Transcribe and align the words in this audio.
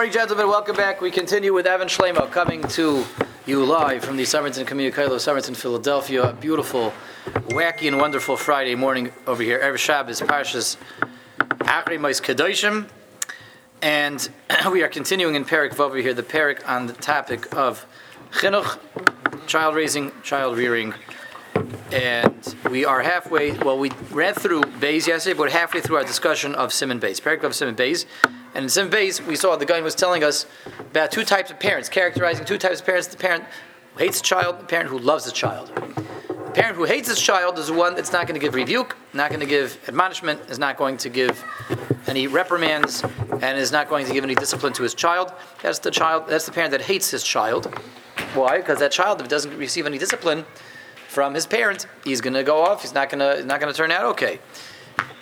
Morning, 0.00 0.14
gentlemen. 0.14 0.46
Welcome 0.46 0.76
back. 0.76 1.00
We 1.00 1.10
continue 1.10 1.52
with 1.52 1.66
Even 1.66 1.88
Sheleima 1.88 2.30
coming 2.30 2.62
to 2.62 3.04
you 3.46 3.64
live 3.64 4.04
from 4.04 4.16
the 4.16 4.24
Somerton 4.24 4.64
Community 4.64 4.94
College 4.94 5.10
of 5.10 5.20
Somerton, 5.20 5.56
Philadelphia. 5.56 6.22
A 6.22 6.32
beautiful, 6.32 6.92
wacky, 7.48 7.88
and 7.88 7.98
wonderful 7.98 8.36
Friday 8.36 8.76
morning 8.76 9.10
over 9.26 9.42
here. 9.42 9.58
Erev 9.58 9.76
Shabbos, 9.78 10.20
Parshas 10.20 10.76
Achri 11.62 11.98
Mois 11.98 12.20
Kedoshim. 12.20 12.88
And 13.82 14.30
we 14.70 14.84
are 14.84 14.88
continuing 14.88 15.34
in 15.34 15.44
Perik 15.44 15.76
over 15.80 15.96
here, 15.96 16.14
the 16.14 16.22
Perik 16.22 16.62
on 16.68 16.86
the 16.86 16.92
topic 16.92 17.52
of 17.56 17.84
chinuch, 18.30 18.78
child 19.48 19.74
raising, 19.74 20.12
child 20.22 20.56
rearing. 20.56 20.94
And 21.92 22.54
we 22.70 22.84
are 22.84 23.00
halfway, 23.00 23.52
well, 23.52 23.78
we 23.78 23.90
ran 24.10 24.34
through 24.34 24.60
Bays 24.78 25.06
yesterday, 25.06 25.36
but 25.36 25.50
halfway 25.50 25.80
through 25.80 25.96
our 25.96 26.04
discussion 26.04 26.54
of 26.54 26.70
Siman 26.70 27.00
Beis. 27.00 27.20
Perik 27.20 27.42
of 27.44 27.52
Siman 27.52 27.76
Beis. 27.76 28.04
And 28.54 28.64
in 28.64 28.66
Siman 28.66 28.90
Beis, 28.90 29.26
we 29.26 29.36
saw 29.36 29.56
the 29.56 29.64
guy 29.64 29.80
was 29.80 29.94
telling 29.94 30.22
us 30.22 30.44
about 30.78 31.10
two 31.10 31.24
types 31.24 31.50
of 31.50 31.58
parents, 31.58 31.88
characterizing 31.88 32.44
two 32.44 32.58
types 32.58 32.80
of 32.80 32.86
parents 32.86 33.08
the 33.08 33.16
parent 33.16 33.44
who 33.94 34.04
hates 34.04 34.20
a 34.20 34.22
child, 34.22 34.60
the 34.60 34.64
parent 34.64 34.90
who 34.90 34.98
loves 34.98 35.26
a 35.26 35.32
child. 35.32 35.72
The 36.28 36.52
parent 36.52 36.76
who 36.76 36.84
hates 36.84 37.08
his 37.08 37.20
child 37.20 37.58
is 37.58 37.68
the 37.68 37.72
one 37.72 37.94
that's 37.94 38.12
not 38.12 38.26
going 38.26 38.38
to 38.38 38.44
give 38.44 38.54
rebuke, 38.54 38.94
not 39.14 39.30
going 39.30 39.40
to 39.40 39.46
give 39.46 39.78
admonishment, 39.88 40.40
is 40.50 40.58
not 40.58 40.76
going 40.76 40.98
to 40.98 41.08
give 41.08 41.42
any 42.06 42.26
reprimands, 42.26 43.02
and 43.30 43.58
is 43.58 43.72
not 43.72 43.88
going 43.88 44.06
to 44.06 44.12
give 44.12 44.24
any 44.24 44.34
discipline 44.34 44.74
to 44.74 44.82
his 44.82 44.94
child. 44.94 45.32
That's 45.62 45.78
the 45.78 45.90
child. 45.90 46.24
That's 46.28 46.44
the 46.44 46.52
parent 46.52 46.72
that 46.72 46.82
hates 46.82 47.10
his 47.10 47.22
child. 47.22 47.66
Why? 48.34 48.58
Because 48.58 48.78
that 48.80 48.92
child, 48.92 49.20
if 49.20 49.28
doesn't 49.28 49.56
receive 49.56 49.86
any 49.86 49.96
discipline 49.96 50.44
from 51.08 51.34
his 51.34 51.46
parents, 51.46 51.86
he's 52.04 52.20
going 52.20 52.34
to 52.34 52.44
go 52.44 52.62
off. 52.62 52.82
He's 52.82 52.94
not 52.94 53.10
going 53.10 53.18
to. 53.18 53.44
Not 53.44 53.60
going 53.60 53.72
to 53.72 53.76
turn 53.76 53.90
out 53.90 54.04
okay. 54.04 54.38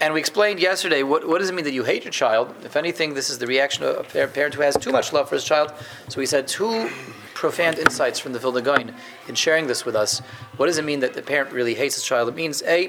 And 0.01 0.13
we 0.13 0.21
explained 0.21 0.61
yesterday 0.61 1.03
what, 1.03 1.27
what 1.27 1.39
does 1.39 1.49
it 1.49 1.55
mean 1.55 1.65
that 1.65 1.73
you 1.73 1.85
hate 1.85 2.05
your 2.05 2.13
child? 2.13 2.55
If 2.65 2.77
anything, 2.77 3.15
this 3.15 3.31
is 3.31 3.39
the 3.39 3.47
reaction 3.47 3.85
of 3.85 4.15
a 4.15 4.27
parent 4.27 4.55
who 4.55 4.61
has 4.61 4.77
too 4.77 4.93
much 4.93 5.13
love 5.13 5.29
for 5.29 5.37
his 5.37 5.45
child. 5.45 5.73
So 6.09 6.19
we 6.19 6.27
said 6.27 6.47
two 6.47 6.91
profound 7.33 7.79
insights 7.79 8.19
from 8.19 8.33
the 8.33 8.39
Vilna 8.39 8.61
Gaon 8.61 8.95
in 9.29 9.35
sharing 9.35 9.67
this 9.67 9.85
with 9.87 9.97
us. 9.97 10.21
What 10.57 10.67
does 10.67 10.77
it 10.77 10.85
mean 10.85 11.01
that 11.01 11.15
the 11.15 11.23
parent 11.23 11.53
really 11.53 11.75
hates 11.75 11.95
his 11.95 12.05
child? 12.05 12.29
It 12.29 12.35
means 12.35 12.63
a, 12.65 12.89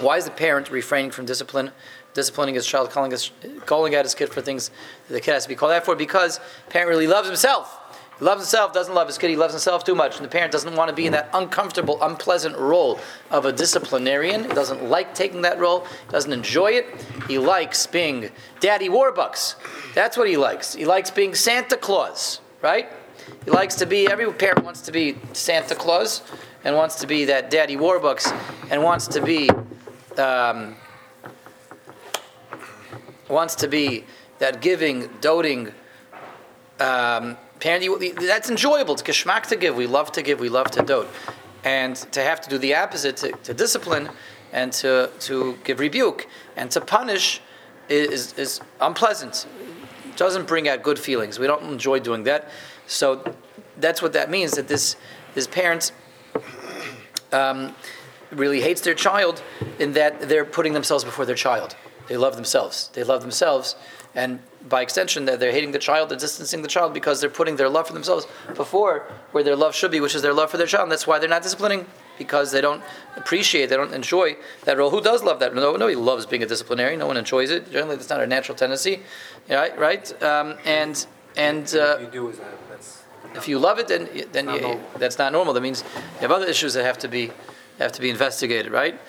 why 0.00 0.16
is 0.16 0.24
the 0.24 0.30
parent 0.32 0.70
refraining 0.70 1.12
from 1.12 1.26
discipline, 1.26 1.70
disciplining 2.14 2.56
his 2.56 2.66
child, 2.66 2.90
calling 2.90 3.12
his, 3.12 3.30
calling 3.66 3.94
out 3.94 4.04
his 4.04 4.14
kid 4.14 4.30
for 4.30 4.40
things 4.40 4.70
that 5.06 5.14
the 5.14 5.20
kid 5.20 5.34
has 5.34 5.44
to 5.44 5.48
be 5.48 5.54
called 5.54 5.72
out 5.72 5.84
for? 5.84 5.94
Because 5.94 6.40
parent 6.70 6.88
really 6.88 7.06
loves 7.06 7.28
himself. 7.28 7.79
Loves 8.20 8.42
himself, 8.42 8.74
doesn't 8.74 8.94
love 8.94 9.06
his 9.06 9.16
kid, 9.16 9.30
he 9.30 9.36
loves 9.36 9.54
himself 9.54 9.82
too 9.82 9.94
much. 9.94 10.16
And 10.16 10.24
the 10.24 10.28
parent 10.28 10.52
doesn't 10.52 10.76
want 10.76 10.90
to 10.90 10.94
be 10.94 11.06
in 11.06 11.12
that 11.12 11.30
uncomfortable, 11.32 11.98
unpleasant 12.02 12.56
role 12.56 13.00
of 13.30 13.46
a 13.46 13.52
disciplinarian. 13.52 14.44
He 14.44 14.50
doesn't 14.50 14.84
like 14.84 15.14
taking 15.14 15.40
that 15.42 15.58
role, 15.58 15.86
doesn't 16.10 16.32
enjoy 16.32 16.72
it. 16.72 16.86
He 17.28 17.38
likes 17.38 17.86
being 17.86 18.30
Daddy 18.60 18.90
Warbucks. 18.90 19.54
That's 19.94 20.18
what 20.18 20.28
he 20.28 20.36
likes. 20.36 20.74
He 20.74 20.84
likes 20.84 21.10
being 21.10 21.34
Santa 21.34 21.78
Claus, 21.78 22.40
right? 22.60 22.88
He 23.46 23.50
likes 23.50 23.74
to 23.76 23.86
be, 23.86 24.06
every 24.06 24.30
parent 24.32 24.64
wants 24.64 24.82
to 24.82 24.92
be 24.92 25.16
Santa 25.32 25.74
Claus 25.74 26.22
and 26.62 26.76
wants 26.76 26.96
to 26.96 27.06
be 27.06 27.24
that 27.24 27.50
Daddy 27.50 27.76
Warbucks 27.76 28.36
and 28.70 28.82
wants 28.82 29.08
to 29.08 29.22
be, 29.22 29.48
um, 30.18 30.76
wants 33.28 33.54
to 33.56 33.68
be 33.68 34.04
that 34.40 34.60
giving, 34.60 35.08
doting, 35.22 35.72
um, 36.80 37.38
parent, 37.60 38.18
that's 38.18 38.50
enjoyable. 38.50 38.94
It's 38.94 39.02
geschmack 39.02 39.44
to 39.48 39.56
give. 39.56 39.76
We 39.76 39.86
love 39.86 40.12
to 40.12 40.22
give. 40.22 40.40
We 40.40 40.48
love 40.48 40.70
to 40.72 40.82
dote. 40.82 41.08
And 41.62 41.94
to 42.12 42.22
have 42.22 42.40
to 42.40 42.50
do 42.50 42.58
the 42.58 42.74
opposite, 42.74 43.18
to, 43.18 43.32
to 43.32 43.54
discipline 43.54 44.08
and 44.52 44.72
to, 44.72 45.10
to 45.20 45.58
give 45.64 45.78
rebuke 45.78 46.26
and 46.56 46.70
to 46.70 46.80
punish 46.80 47.40
is, 47.88 48.32
is 48.38 48.60
unpleasant. 48.80 49.46
It 50.08 50.16
doesn't 50.16 50.46
bring 50.46 50.68
out 50.68 50.82
good 50.82 50.98
feelings. 50.98 51.38
We 51.38 51.46
don't 51.46 51.64
enjoy 51.64 52.00
doing 52.00 52.24
that. 52.24 52.48
So 52.86 53.34
that's 53.76 54.00
what 54.02 54.12
that 54.14 54.30
means, 54.30 54.52
that 54.52 54.68
this, 54.68 54.96
this 55.34 55.46
parent 55.46 55.92
um, 57.32 57.74
really 58.30 58.60
hates 58.60 58.80
their 58.80 58.94
child 58.94 59.42
in 59.78 59.92
that 59.92 60.28
they're 60.28 60.44
putting 60.44 60.72
themselves 60.72 61.04
before 61.04 61.26
their 61.26 61.36
child. 61.36 61.76
They 62.08 62.16
love 62.16 62.36
themselves. 62.36 62.90
They 62.94 63.04
love 63.04 63.20
themselves 63.20 63.76
and 64.14 64.40
by 64.68 64.82
extension 64.82 65.24
that 65.24 65.40
they're 65.40 65.52
hating 65.52 65.72
the 65.72 65.78
child, 65.78 66.10
they're 66.10 66.18
distancing 66.18 66.62
the 66.62 66.68
child 66.68 66.92
because 66.92 67.20
they're 67.20 67.30
putting 67.30 67.56
their 67.56 67.68
love 67.68 67.86
for 67.86 67.92
themselves 67.92 68.26
before 68.54 69.06
where 69.32 69.42
their 69.42 69.56
love 69.56 69.74
should 69.74 69.90
be, 69.90 70.00
which 70.00 70.14
is 70.14 70.22
their 70.22 70.34
love 70.34 70.50
for 70.50 70.58
their 70.58 70.66
child. 70.66 70.84
And 70.84 70.92
that's 70.92 71.06
why 71.06 71.18
they're 71.18 71.28
not 71.28 71.42
disciplining 71.42 71.86
because 72.18 72.52
they 72.52 72.60
don't 72.60 72.82
appreciate, 73.16 73.70
they 73.70 73.76
don't 73.76 73.94
enjoy 73.94 74.36
that 74.64 74.76
role. 74.76 74.90
Who 74.90 75.00
does 75.00 75.22
love 75.22 75.40
that? 75.40 75.54
No, 75.54 75.72
nobody 75.72 75.94
loves 75.94 76.26
being 76.26 76.42
a 76.42 76.46
disciplinarian. 76.46 76.98
No 76.98 77.06
one 77.06 77.16
enjoys 77.16 77.50
it. 77.50 77.70
Generally, 77.72 77.96
that's 77.96 78.10
not 78.10 78.20
our 78.20 78.26
natural 78.26 78.56
tendency, 78.56 79.00
right? 79.48 79.76
Right? 79.78 80.22
Um, 80.22 80.56
and 80.66 81.06
and 81.36 81.74
uh, 81.74 81.98
you 82.00 82.06
do 82.08 82.28
is 82.28 82.38
that 82.38 82.68
that's 82.68 83.02
if 83.34 83.48
you 83.48 83.58
love 83.58 83.78
it, 83.78 83.88
then 83.88 84.08
then 84.32 84.46
not 84.46 84.60
you, 84.60 84.80
that's 84.98 85.18
not 85.18 85.32
normal. 85.32 85.54
That 85.54 85.62
means 85.62 85.82
you 86.14 86.20
have 86.20 86.32
other 86.32 86.46
issues 86.46 86.74
that 86.74 86.84
have 86.84 86.98
to 86.98 87.08
be 87.08 87.30
have 87.78 87.92
to 87.92 88.00
be 88.02 88.10
investigated, 88.10 88.70
right? 88.70 89.00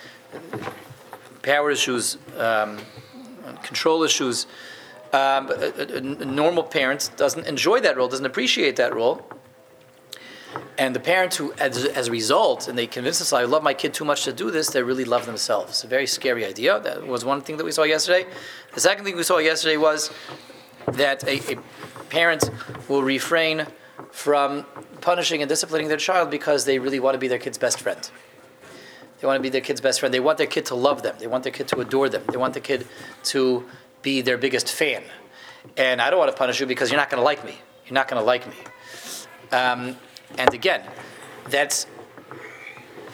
Power 1.41 1.71
issues, 1.71 2.17
um, 2.37 2.79
control 3.63 4.03
issues. 4.03 4.47
Um, 5.13 5.51
normal 6.35 6.63
parents 6.63 7.09
doesn't 7.09 7.45
enjoy 7.45 7.81
that 7.81 7.97
role, 7.97 8.07
doesn't 8.07 8.25
appreciate 8.25 8.77
that 8.77 8.95
role. 8.95 9.25
And 10.77 10.95
the 10.95 10.99
parents 10.99 11.37
who, 11.37 11.53
as, 11.53 11.85
as 11.85 12.07
a 12.07 12.11
result, 12.11 12.67
and 12.67 12.77
they 12.77 12.87
convince 12.87 13.19
themselves, 13.19 13.43
I 13.43 13.45
love 13.45 13.63
my 13.63 13.73
kid 13.73 13.93
too 13.93 14.05
much 14.05 14.23
to 14.23 14.33
do 14.33 14.51
this, 14.51 14.69
they 14.69 14.83
really 14.83 15.05
love 15.05 15.25
themselves. 15.25 15.71
It's 15.71 15.83
a 15.83 15.87
very 15.87 16.07
scary 16.07 16.45
idea. 16.45 16.79
That 16.79 17.05
was 17.05 17.23
one 17.23 17.41
thing 17.41 17.57
that 17.57 17.63
we 17.63 17.71
saw 17.71 17.83
yesterday. 17.83 18.25
The 18.73 18.79
second 18.79 19.05
thing 19.05 19.15
we 19.15 19.23
saw 19.23 19.37
yesterday 19.37 19.77
was 19.77 20.11
that 20.87 21.23
a, 21.25 21.53
a 21.53 21.57
parent 22.09 22.49
will 22.89 23.03
refrain 23.03 23.67
from 24.11 24.65
punishing 25.01 25.41
and 25.41 25.49
disciplining 25.49 25.87
their 25.87 25.97
child 25.97 26.29
because 26.29 26.65
they 26.65 26.79
really 26.79 26.99
want 26.99 27.15
to 27.15 27.19
be 27.19 27.27
their 27.27 27.39
kid's 27.39 27.57
best 27.57 27.79
friend. 27.79 28.09
They 29.19 29.27
want 29.27 29.37
to 29.37 29.43
be 29.43 29.49
their 29.49 29.61
kid's 29.61 29.81
best 29.81 29.99
friend. 29.99 30.13
They 30.13 30.19
want 30.19 30.37
their 30.37 30.47
kid 30.47 30.65
to 30.65 30.75
love 30.75 31.03
them. 31.03 31.15
They 31.19 31.27
want 31.27 31.43
their 31.43 31.53
kid 31.53 31.67
to 31.69 31.79
adore 31.79 32.09
them. 32.09 32.23
They 32.31 32.37
want 32.37 32.55
the 32.55 32.59
kid 32.59 32.87
to 33.25 33.65
be 34.01 34.21
their 34.21 34.37
biggest 34.37 34.71
fan. 34.71 35.03
And 35.77 36.01
I 36.01 36.09
don't 36.09 36.19
want 36.19 36.31
to 36.31 36.37
punish 36.37 36.59
you 36.59 36.65
because 36.65 36.89
you're 36.89 36.99
not 36.99 37.09
going 37.09 37.19
to 37.19 37.25
like 37.25 37.45
me. 37.45 37.57
You're 37.85 37.93
not 37.93 38.07
going 38.07 38.21
to 38.21 38.25
like 38.25 38.47
me. 38.47 38.55
Um, 39.51 39.95
and 40.37 40.53
again, 40.53 40.83
that's 41.49 41.85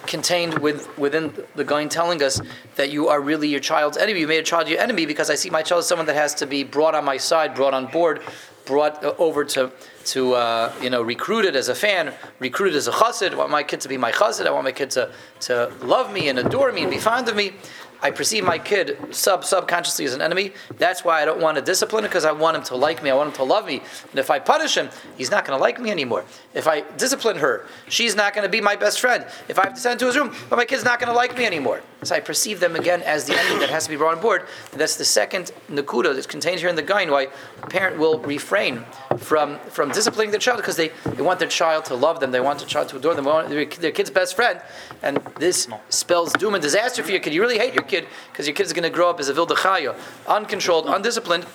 contained 0.05 0.59
with, 0.59 0.97
within 0.97 1.33
the 1.55 1.63
going 1.63 1.89
telling 1.89 2.23
us 2.23 2.41
that 2.75 2.91
you 2.91 3.09
are 3.09 3.19
really 3.19 3.49
your 3.49 3.59
child's 3.59 3.97
enemy. 3.97 4.21
You 4.21 4.27
made 4.27 4.39
a 4.39 4.43
child 4.43 4.69
your 4.69 4.79
enemy 4.79 5.05
because 5.05 5.29
I 5.29 5.35
see 5.35 5.49
my 5.49 5.61
child 5.61 5.79
as 5.79 5.87
someone 5.87 6.07
that 6.07 6.15
has 6.15 6.33
to 6.35 6.47
be 6.47 6.63
brought 6.63 6.95
on 6.95 7.03
my 7.05 7.17
side, 7.17 7.53
brought 7.53 7.73
on 7.73 7.87
board, 7.87 8.21
brought 8.65 9.03
uh, 9.03 9.13
over 9.17 9.43
to 9.45 9.71
to 10.05 10.33
uh, 10.35 10.73
you 10.81 10.89
know 10.89 11.01
recruited 11.01 11.55
as 11.55 11.69
a 11.69 11.75
fan, 11.75 12.13
recruited 12.39 12.75
as 12.75 12.87
a 12.87 12.91
chassid. 12.91 13.31
I 13.31 13.35
want 13.35 13.49
my 13.49 13.63
kid 13.63 13.81
to 13.81 13.89
be 13.89 13.97
my 13.97 14.11
chassid. 14.11 14.45
I 14.45 14.51
want 14.51 14.65
my 14.65 14.71
kid 14.71 14.91
to, 14.91 15.11
to 15.41 15.73
love 15.81 16.13
me 16.13 16.29
and 16.29 16.39
adore 16.39 16.71
me 16.71 16.83
and 16.83 16.91
be 16.91 16.97
fond 16.97 17.27
of 17.27 17.35
me. 17.35 17.53
I 18.01 18.11
perceive 18.11 18.43
my 18.43 18.59
kid 18.59 18.97
sub 19.11 19.43
subconsciously 19.43 20.05
as 20.05 20.13
an 20.13 20.21
enemy. 20.21 20.53
That's 20.77 21.03
why 21.03 21.21
I 21.21 21.25
don't 21.25 21.41
want 21.41 21.57
to 21.57 21.63
discipline 21.63 22.03
him 22.03 22.09
because 22.09 22.25
I 22.25 22.31
want 22.31 22.57
him 22.57 22.63
to 22.63 22.75
like 22.75 23.01
me. 23.01 23.09
I 23.09 23.15
want 23.15 23.29
him 23.29 23.35
to 23.35 23.43
love 23.43 23.65
me. 23.65 23.81
And 24.11 24.19
if 24.19 24.29
I 24.29 24.39
punish 24.39 24.75
him, 24.75 24.89
he's 25.17 25.31
not 25.31 25.45
going 25.45 25.57
to 25.57 25.61
like 25.61 25.79
me 25.79 25.89
anymore. 25.89 26.25
If 26.53 26.67
I 26.67 26.81
discipline 26.97 27.37
her, 27.37 27.65
she's 27.89 28.15
not 28.15 28.33
going 28.33 28.43
to 28.43 28.49
be 28.49 28.61
my 28.61 28.75
best 28.75 28.99
friend. 28.99 29.25
If 29.47 29.57
I 29.59 29.63
have 29.63 29.73
to 29.73 29.79
send 29.79 29.99
her 29.99 30.05
to 30.05 30.05
his 30.07 30.17
room, 30.17 30.35
but 30.49 30.57
my 30.57 30.65
kid's 30.65 30.83
not 30.83 30.99
going 30.99 31.09
to 31.09 31.15
like 31.15 31.37
me 31.37 31.45
anymore. 31.45 31.81
So 32.03 32.15
I 32.15 32.19
perceive 32.19 32.59
them 32.59 32.75
again 32.75 33.01
as 33.01 33.25
the 33.25 33.37
enemy 33.37 33.59
that 33.59 33.71
has 33.71 33.85
to 33.85 33.89
be 33.89 33.95
brought 33.95 34.15
on 34.15 34.21
board. 34.21 34.45
That's 34.71 34.97
the 34.97 35.05
second 35.05 35.51
nakuda 35.69 36.13
that's 36.13 36.27
contained 36.27 36.59
here 36.59 36.69
in 36.69 36.75
the 36.75 36.83
guide 36.83 37.09
why 37.09 37.27
a 37.63 37.67
parent 37.67 37.97
will 37.97 38.19
refrain 38.19 38.85
from 39.17 39.57
from 39.69 39.89
disciplining 39.89 40.29
their 40.29 40.39
child 40.39 40.57
because 40.57 40.75
they, 40.75 40.89
they 41.15 41.23
want 41.23 41.39
their 41.39 41.47
child 41.47 41.85
to 41.85 41.95
love 41.95 42.19
them. 42.19 42.31
They 42.31 42.39
want 42.39 42.59
their 42.59 42.67
child 42.67 42.89
to 42.89 42.97
adore 42.97 43.15
them. 43.15 43.25
They 43.25 43.31
want 43.31 43.49
their, 43.49 43.65
their 43.65 43.91
kid's 43.91 44.11
best 44.11 44.35
friend. 44.35 44.61
And 45.01 45.17
this 45.39 45.67
spells 45.89 46.33
doom 46.33 46.53
and 46.53 46.61
disaster 46.61 47.01
for 47.01 47.09
your 47.09 47.19
kid. 47.19 47.33
You 47.33 47.41
really 47.41 47.57
hate 47.57 47.73
your 47.73 47.83
kid 47.83 48.07
because 48.31 48.45
your 48.45 48.55
kid 48.55 48.67
is 48.67 48.73
going 48.73 48.83
to 48.83 48.89
grow 48.89 49.09
up 49.09 49.19
as 49.19 49.29
a 49.29 49.33
vildachaya, 49.33 49.95
uncontrolled, 50.27 50.85
undisciplined. 50.87 51.47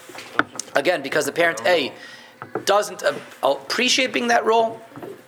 Again, 0.75 1.03
because 1.03 1.27
the 1.27 1.33
parent 1.33 1.61
A 1.67 1.93
doesn't 2.65 3.03
appreciate 3.43 4.13
being 4.13 4.29
that 4.29 4.45
role, 4.45 4.81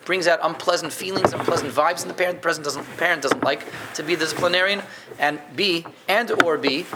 brings 0.05 0.27
out 0.27 0.39
unpleasant 0.43 0.93
feelings, 0.93 1.33
unpleasant 1.33 1.73
vibes 1.73 2.03
in 2.03 2.09
the 2.09 2.15
parent. 2.15 2.39
The 2.39 2.43
parent 2.43 2.65
doesn't, 2.65 2.97
parent 2.97 3.23
doesn't 3.23 3.43
like 3.43 3.67
to 3.95 4.03
be 4.03 4.15
the 4.15 4.25
disciplinarian. 4.25 4.83
And 5.19 5.41
B, 5.55 5.87
and 6.09 6.31
or 6.43 6.59
B, 6.59 6.87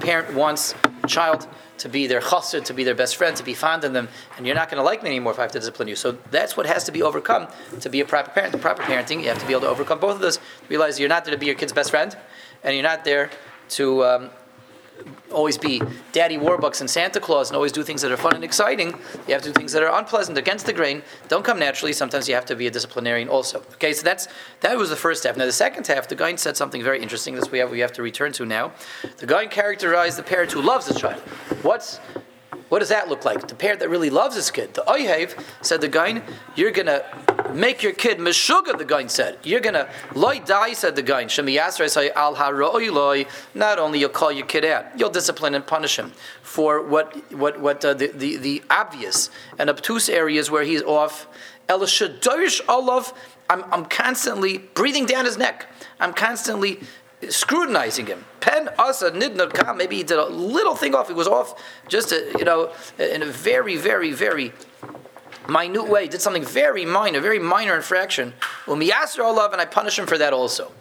parent 0.00 0.34
wants 0.34 0.74
child 1.06 1.48
to 1.78 1.88
be 1.88 2.06
their 2.06 2.20
chassid, 2.20 2.64
to 2.64 2.74
be 2.74 2.84
their 2.84 2.94
best 2.94 3.16
friend, 3.16 3.36
to 3.36 3.42
be 3.42 3.54
fond 3.54 3.82
of 3.82 3.92
them, 3.92 4.08
and 4.36 4.46
you're 4.46 4.54
not 4.54 4.70
going 4.70 4.78
to 4.78 4.84
like 4.84 5.02
me 5.02 5.08
anymore 5.08 5.32
if 5.32 5.38
I 5.38 5.42
have 5.42 5.52
to 5.52 5.58
discipline 5.58 5.88
you. 5.88 5.96
So 5.96 6.12
that's 6.30 6.56
what 6.56 6.66
has 6.66 6.84
to 6.84 6.92
be 6.92 7.02
overcome 7.02 7.48
to 7.80 7.88
be 7.90 8.00
a 8.00 8.04
proper 8.04 8.30
parent. 8.30 8.52
The 8.52 8.58
proper 8.58 8.82
parenting, 8.82 9.20
you 9.20 9.28
have 9.28 9.40
to 9.40 9.46
be 9.46 9.52
able 9.52 9.62
to 9.62 9.68
overcome 9.68 9.98
both 9.98 10.14
of 10.14 10.20
those. 10.20 10.38
Realize 10.68 11.00
you're 11.00 11.08
not 11.08 11.24
there 11.24 11.34
to 11.34 11.38
be 11.38 11.46
your 11.46 11.56
kid's 11.56 11.72
best 11.72 11.90
friend, 11.90 12.16
and 12.62 12.74
you're 12.74 12.84
not 12.84 13.04
there 13.04 13.30
to 13.70 14.04
um, 14.04 14.30
always 15.30 15.58
be 15.58 15.82
daddy 16.12 16.36
warbucks 16.36 16.80
and 16.80 16.88
Santa 16.88 17.20
Claus 17.20 17.48
and 17.48 17.56
always 17.56 17.72
do 17.72 17.82
things 17.82 18.02
that 18.02 18.12
are 18.12 18.16
fun 18.16 18.34
and 18.34 18.44
exciting. 18.44 18.88
You 19.26 19.34
have 19.34 19.42
to 19.42 19.48
do 19.48 19.52
things 19.52 19.72
that 19.72 19.82
are 19.82 19.98
unpleasant, 19.98 20.38
against 20.38 20.66
the 20.66 20.72
grain, 20.72 21.02
don't 21.28 21.44
come 21.44 21.58
naturally. 21.58 21.92
Sometimes 21.92 22.28
you 22.28 22.34
have 22.34 22.44
to 22.46 22.56
be 22.56 22.66
a 22.66 22.70
disciplinarian 22.70 23.28
also. 23.28 23.58
Okay, 23.74 23.92
so 23.92 24.02
that's 24.02 24.28
that 24.60 24.76
was 24.76 24.90
the 24.90 24.96
first 24.96 25.24
half. 25.24 25.36
Now 25.36 25.46
the 25.46 25.52
second 25.52 25.86
half, 25.86 26.08
the 26.08 26.14
guy 26.14 26.34
said 26.36 26.56
something 26.56 26.82
very 26.82 27.02
interesting. 27.02 27.34
This 27.34 27.50
we 27.50 27.58
have 27.58 27.70
we 27.70 27.80
have 27.80 27.92
to 27.92 28.02
return 28.02 28.32
to 28.32 28.46
now. 28.46 28.72
The 29.18 29.26
guy 29.26 29.46
characterized 29.46 30.18
the 30.18 30.22
parent 30.22 30.52
who 30.52 30.62
loves 30.62 30.86
the 30.86 30.94
child. 30.94 31.20
What's 31.62 31.98
What 32.72 32.78
does 32.78 32.88
that 32.88 33.10
look 33.10 33.26
like? 33.26 33.48
The 33.48 33.54
parent 33.54 33.80
that 33.80 33.90
really 33.90 34.08
loves 34.08 34.34
his 34.34 34.50
kid. 34.50 34.72
The 34.72 34.80
Oyhev 34.88 35.38
said 35.60 35.82
the 35.82 35.88
guy, 35.88 36.22
you're 36.56 36.70
gonna 36.70 37.04
make 37.52 37.82
your 37.82 37.92
kid 37.92 38.16
meshuga. 38.16 38.78
The 38.78 38.86
guy 38.86 39.08
said 39.08 39.36
you're 39.42 39.60
gonna 39.60 39.90
loy 40.14 40.40
die. 40.40 40.72
Said 40.72 40.96
the 40.96 41.02
guy. 41.02 41.26
Shemi 41.26 41.58
Yasser 41.58 41.86
say 41.90 42.08
al 42.12 42.32
loy. 42.32 43.26
Not 43.54 43.78
only 43.78 43.98
you'll 43.98 44.08
call 44.08 44.32
your 44.32 44.46
kid 44.46 44.64
out, 44.64 44.86
you'll 44.98 45.10
discipline 45.10 45.54
and 45.54 45.66
punish 45.66 45.98
him 45.98 46.12
for 46.40 46.82
what 46.82 47.14
what 47.34 47.60
what 47.60 47.84
uh, 47.84 47.92
the, 47.92 48.06
the 48.06 48.38
the 48.38 48.62
obvious 48.70 49.28
and 49.58 49.68
obtuse 49.68 50.08
areas 50.08 50.50
where 50.50 50.64
he's 50.64 50.80
off. 50.82 51.26
El 51.68 51.86
olav. 52.70 53.12
I'm 53.50 53.64
I'm 53.70 53.84
constantly 53.84 54.56
breathing 54.56 55.04
down 55.04 55.26
his 55.26 55.36
neck. 55.36 55.66
I'm 56.00 56.14
constantly 56.14 56.80
scrutinizing 57.28 58.06
him. 58.06 58.24
Pen 58.40 58.68
asa 58.78 59.10
nidnot 59.10 59.52
kam. 59.54 59.76
Maybe 59.76 59.96
he 59.96 60.02
did 60.02 60.18
a 60.18 60.26
little 60.26 60.74
thing 60.74 60.94
off. 60.94 61.08
He 61.08 61.14
was 61.14 61.28
off 61.28 61.60
just 61.88 62.12
a, 62.12 62.34
you 62.38 62.44
know 62.44 62.72
in 62.98 63.22
a 63.22 63.26
very 63.26 63.76
very 63.76 64.12
very 64.12 64.52
minute 65.48 65.88
way. 65.88 66.04
He 66.04 66.08
did 66.08 66.20
something 66.20 66.44
very 66.44 66.84
minor, 66.84 67.20
very 67.20 67.38
minor 67.38 67.76
infraction. 67.76 68.34
Umiyasr 68.66 69.20
olav, 69.20 69.52
and 69.52 69.60
I 69.60 69.64
punish 69.64 69.98
him 69.98 70.06
for 70.06 70.18
that 70.18 70.32
also. 70.32 70.72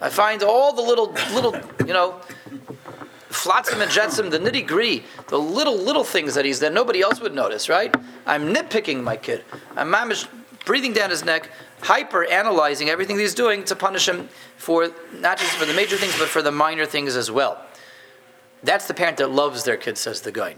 I 0.00 0.10
find 0.10 0.42
all 0.42 0.72
the 0.72 0.82
little 0.82 1.12
little 1.32 1.54
you 1.86 1.92
know. 1.92 2.20
Flotsam 3.30 3.82
and 3.82 3.90
jetsam, 3.90 4.30
the 4.30 4.38
nitty 4.38 4.66
gritty, 4.66 5.04
the 5.28 5.38
little 5.38 5.76
little 5.76 6.02
things 6.02 6.34
that 6.34 6.46
he's 6.46 6.60
that 6.60 6.72
nobody 6.72 7.02
else 7.02 7.20
would 7.20 7.34
notice, 7.34 7.68
right? 7.68 7.94
I'm 8.26 8.54
nitpicking 8.54 9.02
my 9.04 9.16
kid. 9.16 9.44
I'm 9.76 9.94
breathing 10.64 10.92
down 10.92 11.10
his 11.10 11.24
neck, 11.24 11.50
hyper 11.82 12.24
analyzing 12.24 12.88
everything 12.88 13.18
he's 13.18 13.34
doing 13.34 13.64
to 13.64 13.76
punish 13.76 14.08
him 14.08 14.28
for 14.58 14.90
not 15.14 15.38
just 15.38 15.52
for 15.52 15.64
the 15.64 15.72
major 15.72 15.96
things, 15.96 16.18
but 16.18 16.28
for 16.28 16.42
the 16.42 16.52
minor 16.52 16.84
things 16.84 17.16
as 17.16 17.30
well. 17.30 17.64
That's 18.62 18.86
the 18.86 18.94
parent 18.94 19.16
that 19.18 19.30
loves 19.30 19.64
their 19.64 19.76
kid, 19.76 19.96
says 19.96 20.20
the 20.20 20.32
guy. 20.32 20.56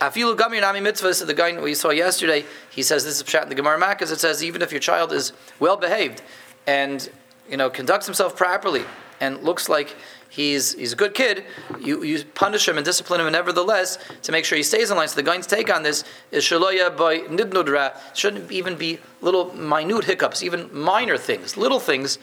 Afilu 0.00 0.36
gamir 0.36 0.62
mitzvahs. 0.62 1.26
The 1.26 1.34
guy 1.34 1.60
we 1.60 1.74
saw 1.74 1.90
yesterday, 1.90 2.44
he 2.70 2.82
says 2.82 3.04
this 3.04 3.16
is 3.16 3.22
pshat 3.22 3.44
in 3.44 3.48
the 3.48 3.54
Gemara 3.54 3.80
Makkos. 3.80 4.12
It 4.12 4.20
says 4.20 4.44
even 4.44 4.62
if 4.62 4.70
your 4.70 4.80
child 4.80 5.12
is 5.12 5.32
well 5.58 5.76
behaved 5.76 6.22
and 6.66 7.08
you 7.48 7.56
know 7.56 7.68
conducts 7.70 8.06
himself 8.06 8.36
properly 8.36 8.84
and 9.20 9.42
looks 9.42 9.68
like 9.68 9.96
he's 10.28 10.74
he's 10.74 10.92
a 10.92 10.96
good 10.96 11.14
kid, 11.14 11.44
you, 11.80 12.02
you 12.02 12.24
punish 12.34 12.68
him 12.68 12.76
and 12.76 12.84
discipline 12.84 13.20
him 13.20 13.26
and 13.26 13.34
nevertheless 13.34 13.98
to 14.22 14.32
make 14.32 14.44
sure 14.44 14.56
he 14.56 14.62
stays 14.62 14.90
in 14.90 14.96
line. 14.96 15.08
So 15.08 15.16
the 15.16 15.22
guy's 15.22 15.46
take 15.46 15.72
on 15.74 15.82
this 15.82 16.04
is 16.30 16.44
shaloya 16.44 16.96
by 16.96 17.20
nidnudra. 17.20 17.96
Shouldn't 18.14 18.50
even 18.52 18.76
be 18.76 18.98
little 19.20 19.54
minute 19.54 20.04
hiccups, 20.04 20.42
even 20.42 20.68
minor 20.72 21.16
things, 21.16 21.56
little 21.56 21.80
things 21.80 22.18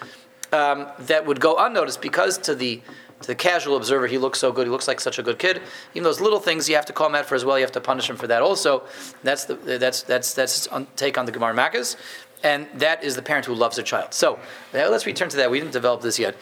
um, 0.51 0.87
that 0.99 1.25
would 1.25 1.39
go 1.39 1.57
unnoticed 1.57 2.01
because 2.01 2.37
to 2.39 2.55
the 2.55 2.81
to 3.21 3.27
the 3.27 3.35
casual 3.35 3.77
observer, 3.77 4.07
he 4.07 4.17
looks 4.17 4.39
so 4.39 4.51
good. 4.51 4.67
He 4.67 4.71
looks 4.71 4.89
like 4.89 4.99
such 4.99 5.19
a 5.19 5.23
good 5.23 5.39
kid. 5.39 5.61
Even 5.93 6.03
those 6.03 6.19
little 6.19 6.39
things, 6.39 6.67
you 6.67 6.75
have 6.75 6.85
to 6.87 6.93
call 6.93 7.07
him 7.07 7.15
out 7.15 7.25
for 7.25 7.35
as 7.35 7.45
well. 7.45 7.57
You 7.57 7.63
have 7.63 7.71
to 7.71 7.81
punish 7.81 8.09
him 8.09 8.17
for 8.17 8.27
that 8.27 8.41
also. 8.41 8.83
That's 9.23 9.45
the 9.45 9.55
that's 9.55 10.03
that's 10.03 10.33
that's 10.33 10.67
take 10.95 11.17
on 11.17 11.25
the 11.25 11.31
Gemara 11.31 11.55
Makkos, 11.55 11.95
and 12.43 12.67
that 12.75 13.03
is 13.03 13.15
the 13.15 13.21
parent 13.21 13.45
who 13.45 13.55
loves 13.55 13.77
their 13.77 13.85
child. 13.85 14.13
So 14.13 14.37
let's 14.73 15.05
return 15.05 15.29
to 15.29 15.37
that. 15.37 15.49
We 15.49 15.59
didn't 15.59 15.73
develop 15.73 16.01
this 16.01 16.19
yet 16.19 16.35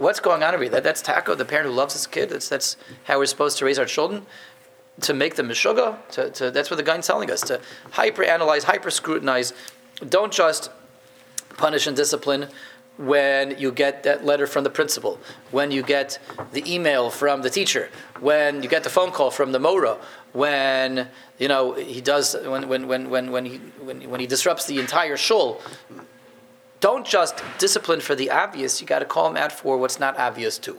what's 0.00 0.18
going 0.18 0.42
on 0.42 0.54
over 0.54 0.64
here? 0.64 0.72
That, 0.72 0.82
that's 0.82 1.02
taco, 1.02 1.34
the 1.34 1.44
parent 1.44 1.68
who 1.68 1.74
loves 1.74 1.92
his 1.92 2.06
kid. 2.06 2.30
That's, 2.30 2.48
that's 2.48 2.76
how 3.04 3.18
we're 3.18 3.26
supposed 3.26 3.58
to 3.58 3.64
raise 3.64 3.78
our 3.78 3.84
children. 3.84 4.26
To 5.02 5.14
make 5.14 5.36
them 5.36 5.48
mishuga, 5.48 5.96
to, 6.10 6.30
to, 6.30 6.50
that's 6.50 6.70
what 6.70 6.76
the 6.76 6.82
guy's 6.82 7.06
telling 7.06 7.30
us. 7.30 7.40
To 7.42 7.60
hyper 7.92 8.22
analyze, 8.22 8.64
hyper 8.64 8.90
scrutinize. 8.90 9.54
Don't 10.06 10.32
just 10.32 10.70
punish 11.56 11.86
and 11.86 11.96
discipline 11.96 12.48
when 12.98 13.58
you 13.58 13.72
get 13.72 14.02
that 14.02 14.26
letter 14.26 14.46
from 14.46 14.62
the 14.62 14.68
principal, 14.68 15.18
when 15.50 15.70
you 15.70 15.82
get 15.82 16.18
the 16.52 16.62
email 16.70 17.08
from 17.08 17.40
the 17.40 17.48
teacher, 17.48 17.88
when 18.20 18.62
you 18.62 18.68
get 18.68 18.84
the 18.84 18.90
phone 18.90 19.10
call 19.10 19.30
from 19.30 19.52
the 19.52 19.58
mora, 19.58 19.96
when 20.32 21.08
you 21.38 21.48
know 21.48 21.72
he 21.72 22.02
does 22.02 22.36
when 22.44 22.68
when 22.68 22.86
when 22.86 23.08
when 23.08 23.30
when 23.32 23.44
he 23.46 23.56
when, 23.80 24.08
when 24.10 24.20
he 24.20 24.26
disrupts 24.26 24.66
the 24.66 24.78
entire 24.78 25.16
shul 25.16 25.62
don't 26.80 27.06
just 27.06 27.42
discipline 27.58 28.00
for 28.00 28.14
the 28.14 28.30
obvious. 28.30 28.80
You 28.80 28.86
got 28.86 29.00
to 29.00 29.04
call 29.04 29.28
them 29.28 29.36
out 29.36 29.52
for 29.52 29.76
what's 29.76 30.00
not 30.00 30.18
obvious 30.18 30.58
too. 30.58 30.78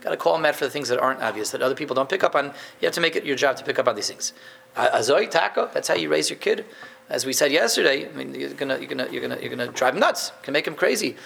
Got 0.00 0.10
to 0.10 0.16
call 0.16 0.34
them 0.34 0.44
out 0.44 0.56
for 0.56 0.64
the 0.64 0.70
things 0.70 0.88
that 0.88 0.98
aren't 0.98 1.22
obvious 1.22 1.50
that 1.50 1.62
other 1.62 1.74
people 1.74 1.94
don't 1.94 2.08
pick 2.08 2.22
up 2.22 2.34
on. 2.34 2.46
You 2.80 2.86
have 2.86 2.94
to 2.94 3.00
make 3.00 3.16
it 3.16 3.24
your 3.24 3.36
job 3.36 3.56
to 3.56 3.64
pick 3.64 3.78
up 3.78 3.88
on 3.88 3.96
these 3.96 4.08
things. 4.08 4.32
Azoi 4.76 5.30
tako. 5.30 5.72
That's 5.72 5.88
how 5.88 5.94
you 5.94 6.08
raise 6.08 6.28
your 6.30 6.38
kid. 6.38 6.64
As 7.08 7.24
we 7.24 7.32
said 7.32 7.52
yesterday, 7.52 8.08
I 8.08 8.12
mean, 8.12 8.34
you're 8.34 8.50
gonna 8.50 8.78
you're 8.78 8.88
gonna 8.88 9.08
you're 9.10 9.22
gonna 9.22 9.38
you're 9.40 9.50
gonna 9.50 9.68
drive 9.68 9.94
him 9.94 10.00
nuts. 10.00 10.32
Can 10.42 10.52
make 10.52 10.66
him 10.66 10.74
crazy. 10.74 11.16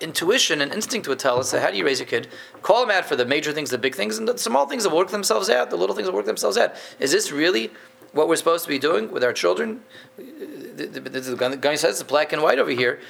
Intuition 0.00 0.60
and 0.60 0.72
instinct 0.72 1.08
would 1.08 1.18
tell 1.18 1.38
us 1.38 1.50
that 1.50 1.60
how 1.60 1.70
do 1.70 1.76
you 1.76 1.84
raise 1.84 1.98
your 1.98 2.06
kid? 2.06 2.28
Call 2.62 2.80
them 2.80 2.90
out 2.90 3.04
for 3.04 3.16
the 3.16 3.26
major 3.26 3.52
things, 3.52 3.70
the 3.70 3.78
big 3.78 3.94
things, 3.94 4.18
and 4.18 4.26
the 4.26 4.38
small 4.38 4.66
things 4.66 4.84
that 4.84 4.94
work 4.94 5.08
themselves 5.08 5.50
out. 5.50 5.70
The 5.70 5.76
little 5.76 5.94
things 5.94 6.06
that 6.06 6.14
work 6.14 6.26
themselves 6.26 6.56
out. 6.56 6.74
Is 7.00 7.12
this 7.12 7.30
really 7.30 7.70
what 8.12 8.28
we're 8.28 8.36
supposed 8.36 8.64
to 8.64 8.68
be 8.68 8.78
doing 8.78 9.10
with 9.10 9.22
our 9.22 9.32
children? 9.32 9.82
The, 10.16 10.86
the, 10.86 11.00
the, 11.00 11.20
the 11.20 11.56
guy 11.56 11.74
says 11.74 12.00
it's 12.00 12.08
black 12.08 12.32
and 12.32 12.42
white 12.42 12.58
over 12.58 12.70
here. 12.70 13.00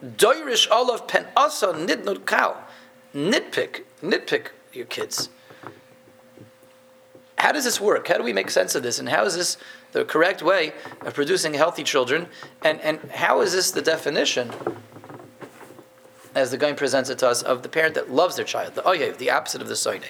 Doirish 0.00 0.70
olav 0.70 1.06
pen 1.06 1.26
asa 1.36 1.68
nidnud 1.68 2.24
cow. 2.26 2.56
Nitpick, 3.14 3.82
nitpick 4.02 4.48
your 4.72 4.86
kids. 4.86 5.28
How 7.36 7.52
does 7.52 7.64
this 7.64 7.80
work? 7.80 8.06
How 8.08 8.18
do 8.18 8.22
we 8.22 8.32
make 8.32 8.50
sense 8.50 8.74
of 8.74 8.82
this? 8.82 8.98
And 8.98 9.08
how 9.08 9.24
is 9.24 9.34
this 9.34 9.56
the 9.90 10.04
correct 10.04 10.42
way 10.42 10.72
of 11.00 11.12
producing 11.14 11.54
healthy 11.54 11.82
children? 11.82 12.28
And, 12.62 12.80
and 12.80 13.00
how 13.10 13.40
is 13.40 13.52
this 13.52 13.72
the 13.72 13.82
definition, 13.82 14.52
as 16.34 16.52
the 16.52 16.56
guy 16.56 16.72
presents 16.72 17.10
it 17.10 17.18
to 17.18 17.28
us, 17.28 17.42
of 17.42 17.62
the 17.62 17.68
parent 17.68 17.96
that 17.96 18.12
loves 18.12 18.36
their 18.36 18.44
child, 18.44 18.76
the 18.76 18.82
oyev, 18.82 19.18
the 19.18 19.30
opposite 19.30 19.60
of 19.60 19.68
the 19.68 19.74
soine? 19.74 20.04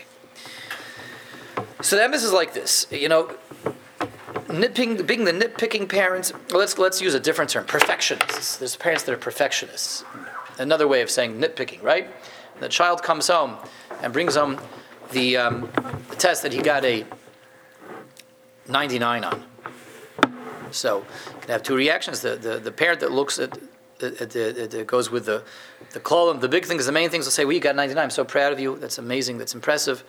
So 1.81 1.97
the 1.97 2.05
emphasis 2.05 2.29
is 2.29 2.33
like 2.33 2.53
this. 2.53 2.87
You 2.91 3.09
know, 3.09 3.35
nitpicking, 4.53 5.07
being 5.07 5.25
the 5.25 5.33
nitpicking 5.33 5.89
parents. 5.89 6.33
Let's 6.51 6.79
let's 6.79 7.01
use 7.01 7.15
a 7.15 7.21
different 7.21 7.51
term. 7.51 7.65
Perfectionists. 7.65 8.57
There's 8.57 8.77
parents 8.77 9.03
that 9.05 9.13
are 9.13 9.19
perfectionists. 9.19 10.05
Another 10.59 10.87
way 10.87 11.03
of 11.03 11.11
saying 11.11 11.41
nitpicking, 11.41 11.83
right? 11.83 12.09
The 12.61 12.69
child 12.69 13.03
comes 13.03 13.29
home 13.29 13.57
and 14.03 14.13
brings 14.13 14.37
home 14.37 14.61
the, 15.11 15.37
um, 15.37 15.69
the 16.11 16.17
test 16.17 16.43
that 16.43 16.53
he 16.53 16.63
got 16.63 16.85
a 16.85 17.05
99 18.69 19.25
on. 19.25 19.45
So 20.71 20.99
you 20.99 21.41
can 21.41 21.51
have 21.51 21.63
two 21.63 21.75
reactions. 21.75 22.21
The, 22.21 22.37
the, 22.37 22.59
the 22.59 22.73
parent 22.73 23.01
that 23.01 23.13
looks 23.13 23.39
at 23.39 23.59
it, 24.01 24.87
goes 24.87 25.11
with 25.11 25.27
the 25.27 25.45
the 25.93 26.01
column, 26.01 26.41
the 26.41 26.49
big 26.49 26.65
things, 26.65 26.87
the 26.87 26.93
main 26.93 27.11
things 27.11 27.25
will 27.25 27.33
say, 27.33 27.45
"Well, 27.45 27.53
you 27.53 27.61
got 27.61 27.77
99. 27.77 28.03
I'm 28.03 28.11
so 28.11 28.25
proud 28.25 28.53
of 28.53 28.59
you. 28.59 28.77
That's 28.77 28.99
amazing. 28.99 29.39
That's 29.39 29.55
impressive." 29.55 30.03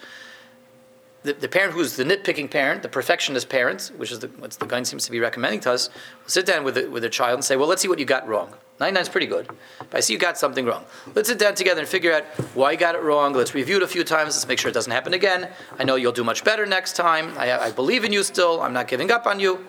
The, 1.23 1.33
the 1.33 1.47
parent 1.47 1.73
who's 1.73 1.95
the 1.95 2.03
nitpicking 2.03 2.51
parent, 2.51 2.83
the 2.83 2.89
perfectionist 2.89 3.49
parent, 3.49 3.91
which 3.97 4.11
is 4.11 4.19
the, 4.19 4.27
what 4.27 4.51
the 4.51 4.65
guy 4.65 4.83
seems 4.83 5.05
to 5.05 5.11
be 5.11 5.19
recommending 5.19 5.59
to 5.61 5.71
us, 5.71 5.89
will 5.89 6.29
sit 6.29 6.45
down 6.45 6.63
with 6.63 6.75
the, 6.75 6.89
with 6.89 7.01
their 7.01 7.09
child 7.09 7.35
and 7.35 7.43
say, 7.43 7.55
well, 7.55 7.67
let's 7.67 7.81
see 7.81 7.87
what 7.87 7.99
you 7.99 8.05
got 8.05 8.27
wrong. 8.27 8.53
99 8.79 9.01
is 9.01 9.09
pretty 9.09 9.27
good, 9.27 9.47
but 9.79 9.95
I 9.95 9.99
see 10.01 10.13
you 10.13 10.19
got 10.19 10.37
something 10.37 10.65
wrong. 10.65 10.83
Let's 11.15 11.29
sit 11.29 11.39
down 11.39 11.55
together 11.55 11.81
and 11.81 11.89
figure 11.89 12.11
out 12.11 12.23
why 12.55 12.71
you 12.71 12.77
got 12.77 12.95
it 12.95 13.01
wrong. 13.01 13.33
Let's 13.33 13.53
review 13.53 13.77
it 13.77 13.83
a 13.83 13.87
few 13.87 14.03
times. 14.03 14.35
Let's 14.35 14.47
make 14.47 14.59
sure 14.59 14.69
it 14.69 14.73
doesn't 14.73 14.91
happen 14.91 15.13
again. 15.13 15.49
I 15.79 15.83
know 15.83 15.95
you'll 15.95 16.11
do 16.11 16.23
much 16.23 16.43
better 16.43 16.65
next 16.65 16.95
time. 16.95 17.37
I, 17.37 17.57
I 17.57 17.71
believe 17.71 18.03
in 18.03 18.11
you 18.11 18.23
still. 18.23 18.61
I'm 18.61 18.73
not 18.73 18.87
giving 18.87 19.11
up 19.11 19.25
on 19.25 19.39
you. 19.39 19.65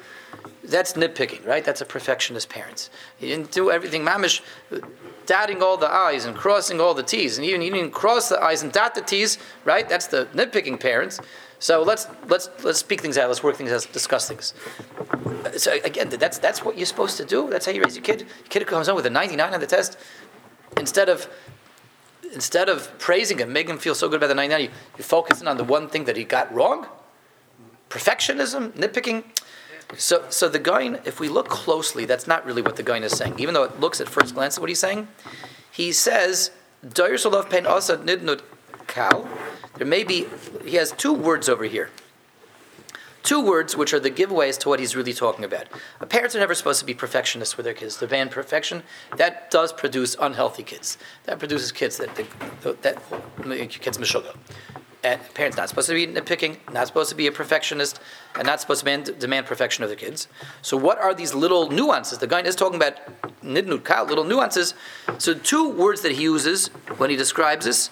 That's 0.65 0.95
nitpicking, 0.95 1.47
right? 1.47 1.63
That's 1.65 1.83
a 1.83 1.85
perfectionist 1.85 2.49
parent. 2.49 2.89
He 3.19 3.29
didn't 3.29 3.51
do 3.51 3.71
everything 3.71 4.03
mamish, 4.03 4.41
dotting 5.27 5.63
all 5.63 5.77
the 5.77 5.91
I's 5.91 6.25
and 6.25 6.35
crossing 6.35 6.81
all 6.81 6.95
the 6.95 7.03
T's. 7.03 7.37
And 7.37 7.47
even 7.47 7.61
he 7.61 7.71
didn't 7.71 7.93
cross 7.93 8.31
the 8.31 8.43
I's 8.43 8.63
and 8.63 8.73
dot 8.73 8.95
the 8.95 9.03
T's, 9.03 9.37
right? 9.65 9.87
That's 9.87 10.07
the 10.07 10.27
nitpicking 10.33 10.81
parents. 10.81 11.21
So 11.59 11.83
let's 11.83 12.09
let's 12.29 12.49
let's 12.63 12.79
speak 12.79 13.01
things 13.01 13.19
out. 13.19 13.29
Let's 13.29 13.43
work 13.43 13.57
things 13.57 13.73
out. 13.73 13.87
Discuss 13.93 14.27
things. 14.27 14.55
So 15.57 15.73
again, 15.85 16.09
that's 16.09 16.39
that's 16.39 16.65
what 16.65 16.77
you're 16.77 16.87
supposed 16.87 17.17
to 17.19 17.25
do. 17.25 17.49
That's 17.51 17.67
how 17.67 17.73
you 17.73 17.83
raise 17.83 17.97
your 17.97 18.05
kid. 18.05 18.21
Your 18.21 18.49
kid 18.49 18.67
comes 18.67 18.87
home 18.87 18.97
with 18.97 19.07
a 19.07 19.11
99 19.11 19.55
on 19.55 19.61
the 19.61 19.67
test, 19.67 19.99
instead 20.79 21.09
of 21.09 21.29
instead 22.33 22.69
of 22.69 22.99
praising 22.99 23.39
him, 23.39 23.53
making 23.53 23.75
him 23.75 23.79
feel 23.79 23.95
so 23.95 24.09
good 24.09 24.17
about 24.17 24.27
the 24.27 24.35
99, 24.35 24.61
you, 24.61 24.71
you're 24.99 25.05
focusing 25.05 25.47
on 25.47 25.57
the 25.57 25.65
one 25.65 25.89
thing 25.89 26.05
that 26.05 26.17
he 26.17 26.25
got 26.25 26.53
wrong. 26.53 26.87
Perfectionism, 27.91 28.73
nitpicking. 28.73 29.25
So, 29.99 30.25
so 30.31 30.49
the 30.49 30.59
guy, 30.59 31.01
if 31.05 31.21
we 31.21 31.29
look 31.29 31.49
closely, 31.49 32.05
that's 32.05 32.27
not 32.27 32.45
really 32.45 32.63
what 32.63 32.77
the 32.77 32.83
guy 32.83 32.99
is 32.99 33.17
saying. 33.17 33.35
Even 33.39 33.55
though 33.55 33.65
it 33.65 33.81
looks 33.81 34.01
at 34.01 34.09
first 34.09 34.35
glance 34.35 34.57
at 34.57 34.61
what 34.61 34.71
he's 34.71 34.79
saying, 34.79 35.09
he 35.71 35.93
says, 35.93 36.51
pain 36.83 37.67
asa 37.67 37.97
nidnud 37.97 38.43
kal." 38.87 39.29
There 39.77 39.87
may 39.87 40.05
be, 40.05 40.27
he 40.65 40.77
has 40.77 40.93
two 40.93 41.13
words 41.13 41.49
over 41.49 41.65
here. 41.65 41.91
Two 43.25 43.41
words 43.41 43.75
which 43.75 43.95
are 43.95 44.01
the 44.01 44.11
giveaways 44.11 44.59
to 44.59 44.69
what 44.69 44.79
he's 44.79 44.95
really 44.95 45.15
talking 45.15 45.45
about. 45.45 45.67
Parents 46.11 46.37
are 46.37 46.41
never 46.41 46.55
supposed 46.55 46.79
to 46.81 46.85
be 46.85 46.93
perfectionists 46.93 47.57
with 47.57 47.65
their 47.65 47.73
kids. 47.73 47.97
The 47.97 48.07
band 48.07 48.31
perfection, 48.31 48.83
that 49.17 49.51
does 49.51 49.73
produce 49.73 50.15
unhealthy 50.21 50.63
kids. 50.63 50.99
That 51.25 51.39
produces 51.39 51.73
kids 51.73 51.97
that, 51.97 52.15
that, 52.61 52.83
that 52.83 53.47
make 53.47 53.71
kids 53.71 53.97
mishuga. 53.97 54.37
And 55.05 55.21
parents 55.35 55.57
not 55.57 55.69
supposed 55.69 55.89
to 55.89 55.95
be 55.95 56.07
nitpicking, 56.07 56.57
not 56.73 56.87
supposed 56.87 57.11
to 57.11 57.15
be 57.15 57.27
a 57.27 57.33
perfectionist, 57.33 58.01
and 58.35 58.47
not 58.47 58.61
supposed 58.61 58.81
to 58.81 58.85
demand, 58.87 59.19
demand 59.19 59.47
perfection 59.47 59.85
of 59.85 59.91
their 59.91 59.99
kids. 59.99 60.29
So, 60.63 60.77
what 60.77 60.99
are 60.99 61.15
these 61.15 61.35
little 61.35 61.71
nuances? 61.71 62.19
The 62.19 62.27
guy 62.27 62.41
is 62.41 62.57
talking 62.57 62.77
about 62.77 62.95
nidnut 63.43 64.09
little 64.09 64.25
nuances. 64.25 64.75
So, 65.19 65.35
two 65.35 65.69
words 65.69 66.01
that 66.01 66.13
he 66.13 66.23
uses 66.23 66.69
when 66.97 67.11
he 67.11 67.17
describes 67.17 67.67
this 67.67 67.91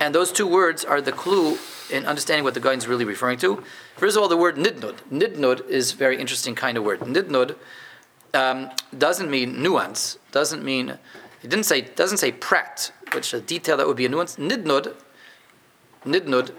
and 0.00 0.14
those 0.14 0.32
two 0.32 0.46
words 0.46 0.84
are 0.84 1.00
the 1.00 1.12
clue 1.12 1.58
in 1.90 2.06
understanding 2.06 2.44
what 2.44 2.54
the 2.54 2.60
guy 2.60 2.72
is 2.72 2.88
really 2.88 3.04
referring 3.04 3.38
to. 3.38 3.62
First 3.96 4.16
of 4.16 4.22
all, 4.22 4.28
the 4.28 4.36
word 4.36 4.56
nidnud. 4.56 4.96
Nidnud 5.10 5.68
is 5.68 5.92
a 5.92 5.96
very 5.96 6.18
interesting 6.18 6.54
kind 6.54 6.76
of 6.76 6.84
word. 6.84 7.00
Nidnud 7.00 7.56
um, 8.34 8.70
doesn't 8.96 9.30
mean 9.30 9.62
nuance. 9.62 10.18
Doesn't 10.32 10.64
mean 10.64 10.90
it 11.42 11.50
didn't 11.50 11.64
say 11.64 11.82
doesn't 11.82 12.18
say 12.18 12.32
prat, 12.32 12.92
which 13.12 13.32
is 13.32 13.40
a 13.40 13.42
detail 13.42 13.76
that 13.76 13.86
would 13.86 13.96
be 13.96 14.06
a 14.06 14.08
nuance. 14.08 14.36
Nidnud. 14.36 14.94
Nidnud 16.06 16.52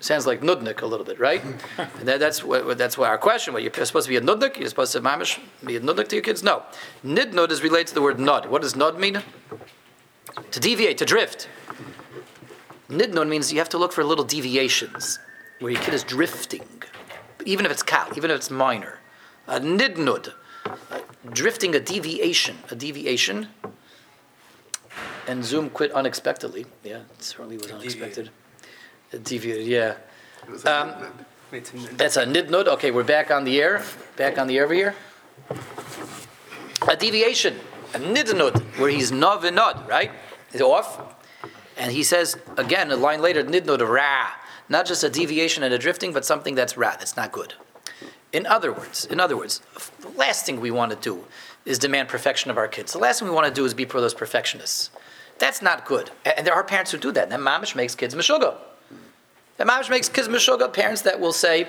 sounds 0.00 0.26
like 0.26 0.40
nudnik 0.40 0.82
a 0.82 0.86
little 0.86 1.06
bit, 1.06 1.18
right? 1.18 1.42
that, 2.02 2.20
that's 2.20 2.44
what, 2.44 2.76
that's 2.76 2.98
why 2.98 3.08
our 3.08 3.18
question. 3.18 3.54
What 3.54 3.62
you're 3.62 3.72
supposed 3.84 4.06
to 4.06 4.10
be 4.10 4.16
a 4.16 4.20
nudnik? 4.20 4.58
You're 4.58 4.68
supposed 4.68 4.92
to 4.92 5.00
mamish 5.00 5.40
be 5.64 5.76
a 5.76 5.80
nudnik 5.80 6.08
to 6.08 6.16
your 6.16 6.22
kids? 6.22 6.42
No. 6.42 6.62
Nidnud 7.04 7.50
is 7.50 7.62
related 7.62 7.88
to 7.88 7.94
the 7.94 8.02
word 8.02 8.18
nud. 8.18 8.46
What 8.46 8.62
does 8.62 8.74
nud 8.74 8.98
mean? 8.98 9.22
To 10.50 10.60
deviate, 10.60 10.98
to 10.98 11.04
drift. 11.04 11.48
Nidnud 12.88 13.28
means 13.28 13.52
you 13.52 13.58
have 13.58 13.68
to 13.70 13.78
look 13.78 13.92
for 13.92 14.04
little 14.04 14.24
deviations 14.24 15.18
where 15.60 15.72
your 15.72 15.80
kid 15.80 15.94
is 15.94 16.04
drifting, 16.04 16.68
even 17.44 17.64
if 17.64 17.72
it's 17.72 17.82
kal, 17.82 18.08
even 18.16 18.30
if 18.30 18.36
it's 18.36 18.50
minor. 18.50 18.98
A 19.46 19.60
nidnud, 19.60 20.32
drifting 21.32 21.74
a 21.74 21.80
deviation, 21.80 22.58
a 22.70 22.74
deviation. 22.74 23.48
And 25.26 25.44
Zoom 25.44 25.70
quit 25.70 25.90
unexpectedly. 25.92 26.66
Yeah, 26.82 26.98
it 26.98 27.22
certainly 27.22 27.56
was 27.56 27.70
unexpected. 27.70 28.30
It 29.14 29.22
deviated, 29.22 29.68
yeah. 29.68 29.94
Um, 30.64 30.92
that's 31.92 32.16
a 32.16 32.26
nidnud. 32.26 32.66
Okay, 32.66 32.90
we're 32.90 33.04
back 33.04 33.30
on 33.30 33.44
the 33.44 33.62
air. 33.62 33.84
Back 34.16 34.38
on 34.38 34.48
the 34.48 34.58
air 34.58 34.64
over 34.64 34.74
here. 34.74 34.96
A 36.88 36.96
deviation, 36.96 37.60
a 37.94 37.98
nidnud, 37.98 38.60
where 38.76 38.90
he's 38.90 39.12
nov 39.12 39.44
and 39.44 39.54
nod, 39.54 39.88
right? 39.88 40.10
He's 40.50 40.60
off. 40.60 41.00
And 41.76 41.92
he 41.92 42.02
says, 42.02 42.36
again, 42.56 42.90
a 42.90 42.96
line 42.96 43.22
later, 43.22 43.44
nidnud 43.44 43.88
ra. 43.88 44.30
Not 44.68 44.84
just 44.84 45.04
a 45.04 45.08
deviation 45.08 45.62
and 45.62 45.72
a 45.72 45.78
drifting, 45.78 46.12
but 46.12 46.24
something 46.24 46.56
that's 46.56 46.76
ra, 46.76 46.96
that's 46.96 47.16
not 47.16 47.30
good. 47.30 47.54
In 48.32 48.46
other 48.46 48.72
words, 48.72 49.04
in 49.04 49.20
other 49.20 49.36
words, 49.36 49.62
the 50.00 50.08
last 50.08 50.44
thing 50.44 50.60
we 50.60 50.72
want 50.72 50.90
to 50.90 50.96
do 50.96 51.24
is 51.64 51.78
demand 51.78 52.08
perfection 52.08 52.50
of 52.50 52.58
our 52.58 52.66
kids. 52.66 52.92
The 52.92 52.98
last 52.98 53.20
thing 53.20 53.28
we 53.28 53.34
want 53.34 53.46
to 53.46 53.54
do 53.54 53.64
is 53.64 53.74
be 53.74 53.84
for 53.84 54.00
those 54.00 54.14
perfectionists. 54.14 54.90
That's 55.38 55.62
not 55.62 55.86
good. 55.86 56.10
And 56.24 56.44
there 56.44 56.54
are 56.54 56.64
parents 56.64 56.90
who 56.90 56.98
do 56.98 57.12
that. 57.12 57.24
And 57.24 57.32
then 57.32 57.40
mamish 57.40 57.76
makes 57.76 57.94
kids 57.94 58.12
mishuga. 58.16 58.56
And 59.58 59.68
mamish 59.68 59.90
makes 59.90 60.08
kids 60.08 60.28
mishuga. 60.28 60.72
Parents 60.72 61.02
that 61.02 61.20
will 61.20 61.32
say, 61.32 61.68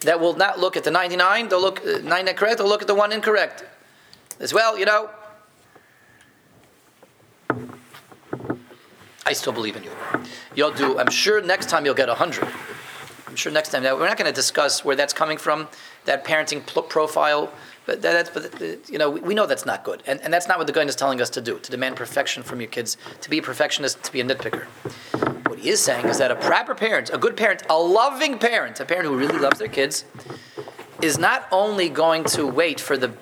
that 0.00 0.18
will 0.18 0.34
not 0.34 0.58
look 0.58 0.76
at 0.76 0.84
the 0.84 0.90
99, 0.90 1.48
they'll 1.48 1.60
look 1.60 1.80
uh, 1.86 1.98
99 1.98 2.34
correct, 2.34 2.58
they'll 2.58 2.68
look 2.68 2.80
at 2.82 2.88
the 2.88 2.94
one 2.94 3.12
incorrect. 3.12 3.64
As 4.38 4.54
well, 4.54 4.78
you 4.78 4.86
know, 4.86 5.10
I 9.26 9.32
still 9.32 9.52
believe 9.52 9.76
in 9.76 9.84
you. 9.84 9.90
You'll 10.54 10.72
do, 10.72 10.98
I'm 10.98 11.10
sure 11.10 11.42
next 11.42 11.68
time 11.68 11.84
you'll 11.84 11.94
get 11.94 12.08
100. 12.08 12.48
I'm 13.28 13.36
sure 13.36 13.52
next 13.52 13.68
time. 13.68 13.84
Now, 13.84 13.96
we're 13.96 14.08
not 14.08 14.16
going 14.16 14.30
to 14.30 14.34
discuss 14.34 14.84
where 14.84 14.96
that's 14.96 15.12
coming 15.12 15.38
from, 15.38 15.68
that 16.06 16.24
parenting 16.24 16.66
pl- 16.66 16.82
profile. 16.82 17.52
But 17.86 18.02
that's, 18.02 18.30
but 18.30 18.60
you 18.90 18.98
know, 18.98 19.10
we, 19.10 19.20
we 19.20 19.34
know 19.34 19.46
that's 19.46 19.66
not 19.66 19.84
good, 19.84 20.02
and, 20.06 20.20
and 20.20 20.32
that's 20.32 20.48
not 20.48 20.58
what 20.58 20.66
the 20.66 20.72
guy 20.72 20.82
is 20.82 20.96
telling 20.96 21.20
us 21.20 21.30
to 21.30 21.40
do. 21.40 21.58
To 21.58 21.70
demand 21.70 21.96
perfection 21.96 22.42
from 22.42 22.60
your 22.60 22.68
kids, 22.68 22.96
to 23.20 23.30
be 23.30 23.38
a 23.38 23.42
perfectionist, 23.42 24.02
to 24.04 24.12
be 24.12 24.20
a 24.20 24.24
nitpicker. 24.24 24.66
He 25.60 25.68
is 25.68 25.80
saying 25.80 26.06
is 26.06 26.18
that 26.18 26.30
a 26.30 26.36
proper 26.36 26.74
parent, 26.74 27.10
a 27.12 27.18
good 27.18 27.36
parent, 27.36 27.62
a 27.68 27.78
loving 27.78 28.38
parent, 28.38 28.80
a 28.80 28.86
parent 28.86 29.06
who 29.06 29.14
really 29.14 29.38
loves 29.38 29.58
their 29.58 29.68
kids, 29.68 30.06
is 31.02 31.18
not 31.18 31.46
only 31.52 31.90
going 31.90 32.24
to 32.24 32.46
wait 32.46 32.80
for 32.80 32.96
the 32.96 33.12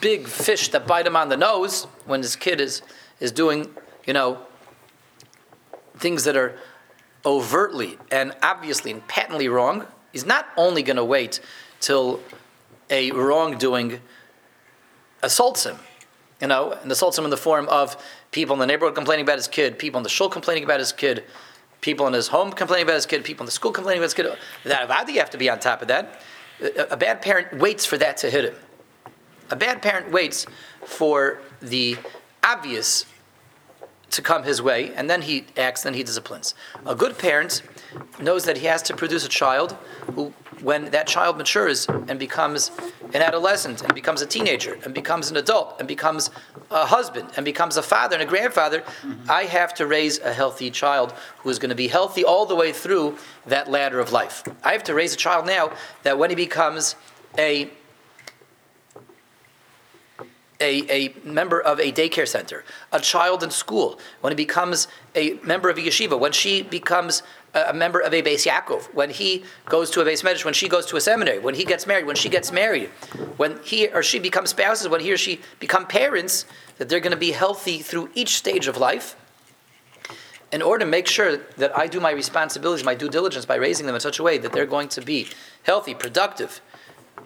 big 0.00 0.28
fish 0.28 0.68
that 0.68 0.86
bite 0.86 1.08
him 1.08 1.16
on 1.16 1.28
the 1.28 1.36
nose 1.36 1.84
when 2.06 2.22
his 2.22 2.36
kid 2.36 2.60
is 2.60 2.82
is 3.18 3.32
doing, 3.32 3.68
you 4.06 4.12
know, 4.12 4.38
things 5.96 6.22
that 6.22 6.36
are 6.36 6.56
overtly 7.26 7.98
and 8.12 8.32
obviously 8.42 8.92
and 8.92 9.06
patently 9.08 9.48
wrong, 9.48 9.84
he's 10.12 10.24
not 10.24 10.46
only 10.56 10.84
going 10.84 10.96
to 10.96 11.04
wait 11.04 11.40
till 11.80 12.20
a 12.90 13.10
wrongdoing 13.10 14.00
assaults 15.24 15.66
him, 15.66 15.76
you 16.40 16.46
know, 16.46 16.78
and 16.80 16.92
assaults 16.92 17.18
him 17.18 17.24
in 17.24 17.30
the 17.30 17.36
form 17.36 17.68
of 17.68 18.00
people 18.30 18.54
in 18.54 18.60
the 18.60 18.66
neighborhood 18.66 18.94
complaining 18.94 19.24
about 19.24 19.36
his 19.36 19.48
kid, 19.48 19.80
people 19.80 19.98
in 19.98 20.04
the 20.04 20.08
shul 20.08 20.28
complaining 20.28 20.62
about 20.62 20.78
his 20.78 20.92
kid, 20.92 21.24
people 21.80 22.06
in 22.06 22.12
his 22.12 22.28
home 22.28 22.52
complaining 22.52 22.84
about 22.86 22.94
his 22.94 23.06
kid, 23.06 23.24
people 23.24 23.44
in 23.44 23.46
the 23.46 23.52
school 23.52 23.72
complaining 23.72 23.98
about 23.98 24.06
his 24.06 24.14
kid. 24.14 24.26
That 24.64 25.08
you 25.08 25.18
have 25.18 25.30
to 25.30 25.38
be 25.38 25.48
on 25.48 25.60
top 25.60 25.82
of 25.82 25.88
that. 25.88 26.20
A 26.90 26.96
bad 26.96 27.22
parent 27.22 27.58
waits 27.58 27.86
for 27.86 27.96
that 27.98 28.16
to 28.18 28.30
hit 28.30 28.44
him. 28.46 28.54
A 29.50 29.56
bad 29.56 29.80
parent 29.80 30.10
waits 30.10 30.46
for 30.84 31.40
the 31.60 31.96
obvious 32.42 33.06
to 34.10 34.22
come 34.22 34.42
his 34.42 34.60
way, 34.60 34.92
and 34.94 35.08
then 35.08 35.22
he 35.22 35.44
acts, 35.56 35.82
then 35.82 35.94
he 35.94 36.02
disciplines. 36.02 36.54
A 36.86 36.94
good 36.94 37.18
parent 37.18 37.62
knows 38.20 38.44
that 38.44 38.56
he 38.56 38.66
has 38.66 38.82
to 38.82 38.96
produce 38.96 39.24
a 39.24 39.28
child 39.28 39.76
who, 40.14 40.32
when 40.62 40.90
that 40.90 41.06
child 41.06 41.38
matures 41.38 41.86
and 41.86 42.18
becomes 42.18 42.70
an 43.14 43.22
adolescent, 43.22 43.82
and 43.82 43.94
becomes 43.94 44.20
a 44.22 44.26
teenager, 44.26 44.78
and 44.84 44.92
becomes 44.92 45.30
an 45.30 45.36
adult, 45.36 45.76
and 45.78 45.88
becomes 45.88 46.30
a 46.70 46.84
husband, 46.84 47.30
and 47.36 47.44
becomes 47.44 47.76
a 47.76 47.82
father 47.82 48.14
and 48.14 48.22
a 48.22 48.26
grandfather, 48.26 48.80
mm-hmm. 48.80 49.30
I 49.30 49.44
have 49.44 49.72
to 49.74 49.86
raise 49.86 50.18
a 50.18 50.32
healthy 50.32 50.70
child 50.70 51.12
who 51.38 51.50
is 51.50 51.58
going 51.58 51.70
to 51.70 51.76
be 51.76 51.88
healthy 51.88 52.24
all 52.24 52.44
the 52.44 52.54
way 52.54 52.72
through 52.72 53.16
that 53.46 53.70
ladder 53.70 54.00
of 54.00 54.12
life. 54.12 54.42
I 54.62 54.72
have 54.72 54.84
to 54.84 54.94
raise 54.94 55.14
a 55.14 55.16
child 55.16 55.46
now 55.46 55.72
that 56.02 56.18
when 56.18 56.30
he 56.30 56.36
becomes 56.36 56.96
a 57.38 57.70
a, 60.60 60.90
a 60.90 61.14
member 61.24 61.60
of 61.60 61.78
a 61.78 61.92
daycare 61.92 62.26
center, 62.26 62.64
a 62.92 63.00
child 63.00 63.42
in 63.42 63.50
school, 63.50 63.98
when 64.20 64.32
he 64.32 64.34
becomes 64.34 64.88
a 65.14 65.34
member 65.44 65.68
of 65.70 65.78
a 65.78 65.80
yeshiva, 65.80 66.18
when 66.18 66.32
she 66.32 66.62
becomes 66.62 67.22
a 67.54 67.72
member 67.72 68.00
of 68.00 68.12
a 68.12 68.22
Beis 68.22 68.46
Yaakov, 68.46 68.94
when 68.94 69.10
he 69.10 69.44
goes 69.66 69.90
to 69.90 70.00
a 70.00 70.04
Beis 70.04 70.22
Medrash, 70.22 70.44
when 70.44 70.54
she 70.54 70.68
goes 70.68 70.86
to 70.86 70.96
a 70.96 71.00
seminary, 71.00 71.38
when 71.38 71.54
he 71.54 71.64
gets 71.64 71.86
married, 71.86 72.06
when 72.06 72.16
she 72.16 72.28
gets 72.28 72.52
married, 72.52 72.88
when 73.36 73.58
he 73.64 73.88
or 73.88 74.02
she 74.02 74.18
becomes 74.18 74.50
spouses, 74.50 74.88
when 74.88 75.00
he 75.00 75.12
or 75.12 75.16
she 75.16 75.40
become 75.58 75.86
parents, 75.86 76.44
that 76.76 76.88
they're 76.88 77.00
going 77.00 77.12
to 77.12 77.16
be 77.16 77.32
healthy 77.32 77.78
through 77.78 78.10
each 78.14 78.36
stage 78.36 78.66
of 78.66 78.76
life. 78.76 79.16
In 80.50 80.62
order 80.62 80.84
to 80.84 80.90
make 80.90 81.06
sure 81.06 81.36
that 81.36 81.76
I 81.76 81.86
do 81.86 82.00
my 82.00 82.10
responsibilities, 82.10 82.84
my 82.84 82.94
due 82.94 83.10
diligence 83.10 83.44
by 83.44 83.56
raising 83.56 83.86
them 83.86 83.94
in 83.94 84.00
such 84.00 84.18
a 84.18 84.22
way 84.22 84.38
that 84.38 84.52
they're 84.52 84.66
going 84.66 84.88
to 84.90 85.00
be 85.00 85.28
healthy, 85.64 85.94
productive, 85.94 86.60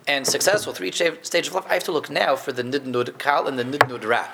and 0.09 0.27
successful 0.27 0.73
through 0.73 0.89
each 0.89 1.03
stage 1.23 1.47
of 1.47 1.55
life, 1.55 1.67
I 1.69 1.75
have 1.75 1.85
to 1.85 1.93
look 1.93 2.11
now 2.11 2.35
for 2.35 2.51
the 2.51 2.65
nidnud 2.65 3.19
kal 3.19 3.47
and 3.47 3.59
the 3.59 3.65
nidnud 3.65 4.05
ra. 4.05 4.29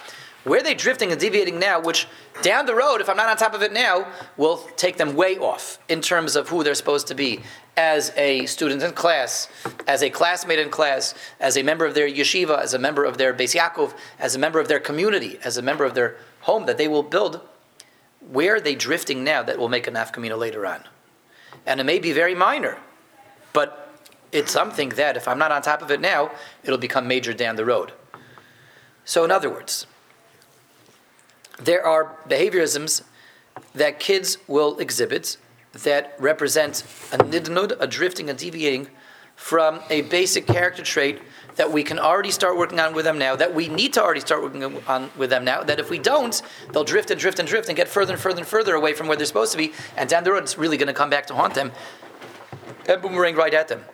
Where 0.49 0.61
are 0.61 0.63
they 0.63 0.73
drifting 0.73 1.13
and 1.13 1.21
deviating 1.21 1.59
now, 1.59 1.79
which 1.79 2.09
down 2.41 2.65
the 2.65 2.75
road, 2.75 3.03
if 3.03 3.11
I'm 3.11 3.19
not 3.19 3.29
on 3.29 3.37
top 3.37 3.53
of 3.53 3.61
it 3.61 3.71
now, 3.71 4.11
will 4.39 4.57
take 4.77 4.97
them 4.97 5.15
way 5.15 5.37
off 5.37 5.79
in 5.91 6.01
terms 6.01 6.37
of 6.37 6.49
who 6.49 6.65
they're 6.65 6.75
supposed 6.75 7.07
to 7.09 7.15
be 7.15 7.43
as 7.77 8.13
a 8.17 8.47
student 8.47 8.83
in 8.83 8.93
class, 8.93 9.49
as 9.87 10.03
a 10.03 10.09
classmate 10.09 10.59
in 10.59 10.71
class, 10.71 11.15
as 11.39 11.59
a 11.59 11.63
member 11.63 11.85
of 11.85 11.95
their 11.95 12.09
yeshiva, 12.09 12.63
as 12.63 12.73
a 12.73 12.79
member 12.79 13.05
of 13.05 13.19
their 13.19 13.35
Beis 13.35 13.55
Yaakov, 13.55 13.95
as 14.19 14.35
a 14.35 14.39
member 14.39 14.59
of 14.59 14.69
their 14.69 14.81
community, 14.81 15.39
as 15.45 15.59
a 15.59 15.63
member 15.63 15.85
of 15.85 15.93
their 15.93 16.17
home 16.41 16.65
that 16.65 16.79
they 16.79 16.89
will 16.89 17.03
build. 17.03 17.43
Where 18.21 18.55
are 18.55 18.61
they 18.61 18.75
drifting 18.75 19.23
now 19.23 19.43
that 19.43 19.59
will 19.59 19.69
make 19.69 19.87
a 19.87 19.91
nafkamina 19.91 20.39
later 20.39 20.65
on? 20.67 20.85
And 21.67 21.79
it 21.79 21.85
may 21.85 21.99
be 21.99 22.13
very 22.13 22.35
minor, 22.35 22.79
but 23.53 24.01
it's 24.33 24.51
something 24.51 24.89
that 24.91 25.19
if 25.19 25.29
I'm 25.29 25.39
not 25.39 25.53
on 25.53 25.61
top 25.61 25.83
of 25.83 25.91
it 25.91 26.01
now, 26.01 26.31
it'll 26.65 26.79
become 26.79 27.07
major 27.07 27.35
down 27.35 27.57
the 27.57 27.67
road. 27.67 27.93
So, 29.05 29.25
in 29.25 29.31
other 29.31 29.51
words, 29.51 29.87
there 31.63 31.85
are 31.85 32.17
behaviorisms 32.29 33.03
that 33.75 34.01
kids 34.01 34.39
will 34.47 34.79
exhibit 34.79 35.37
that 35.73 36.15
represent 36.19 36.83
a 37.13 37.19
nidnud, 37.19 37.77
a 37.79 37.87
drifting, 37.87 38.31
a 38.31 38.35
deviating 38.35 38.89
from 39.37 39.81
a 39.91 40.03
basic 40.03 40.47
character 40.47 40.83
trait 40.83 41.21
that 41.57 41.73
we 41.73 41.83
can 41.83 41.99
already 41.99 42.31
start 42.31 42.57
working 42.57 42.79
on 42.81 42.95
with 42.95 43.05
them 43.05 43.19
now, 43.19 43.37
that 43.37 43.55
we 43.55 43.69
need 43.69 43.93
to 43.93 44.03
already 44.03 44.21
start 44.21 44.43
working 44.43 44.65
on 44.87 45.11
with 45.17 45.31
them 45.31 45.45
now, 45.45 45.63
that 45.63 45.79
if 45.79 45.91
we 45.91 45.99
don't, 45.99 46.43
they'll 46.73 46.85
drift 46.85 47.11
and 47.11 47.21
drift 47.21 47.39
and 47.39 47.49
drift 47.49 47.69
and 47.69 47.77
get 47.77 47.89
further 47.89 48.13
and 48.13 48.23
further 48.23 48.39
and 48.39 48.47
further 48.47 48.75
away 48.75 48.93
from 48.93 49.07
where 49.09 49.17
they're 49.17 49.27
supposed 49.27 49.53
to 49.53 49.59
be, 49.59 49.73
and 49.97 50.09
down 50.09 50.25
the 50.25 50.33
road 50.33 50.43
it's 50.43 50.59
really 50.59 50.77
going 50.77 50.89
to 50.89 50.95
come 50.95 51.11
back 51.11 51.27
to 51.27 51.35
haunt 51.35 51.55
them 51.55 51.73
and 52.89 53.03
boomerang 53.03 53.35
right 53.35 53.55
at 53.55 53.69
them. 53.69 53.85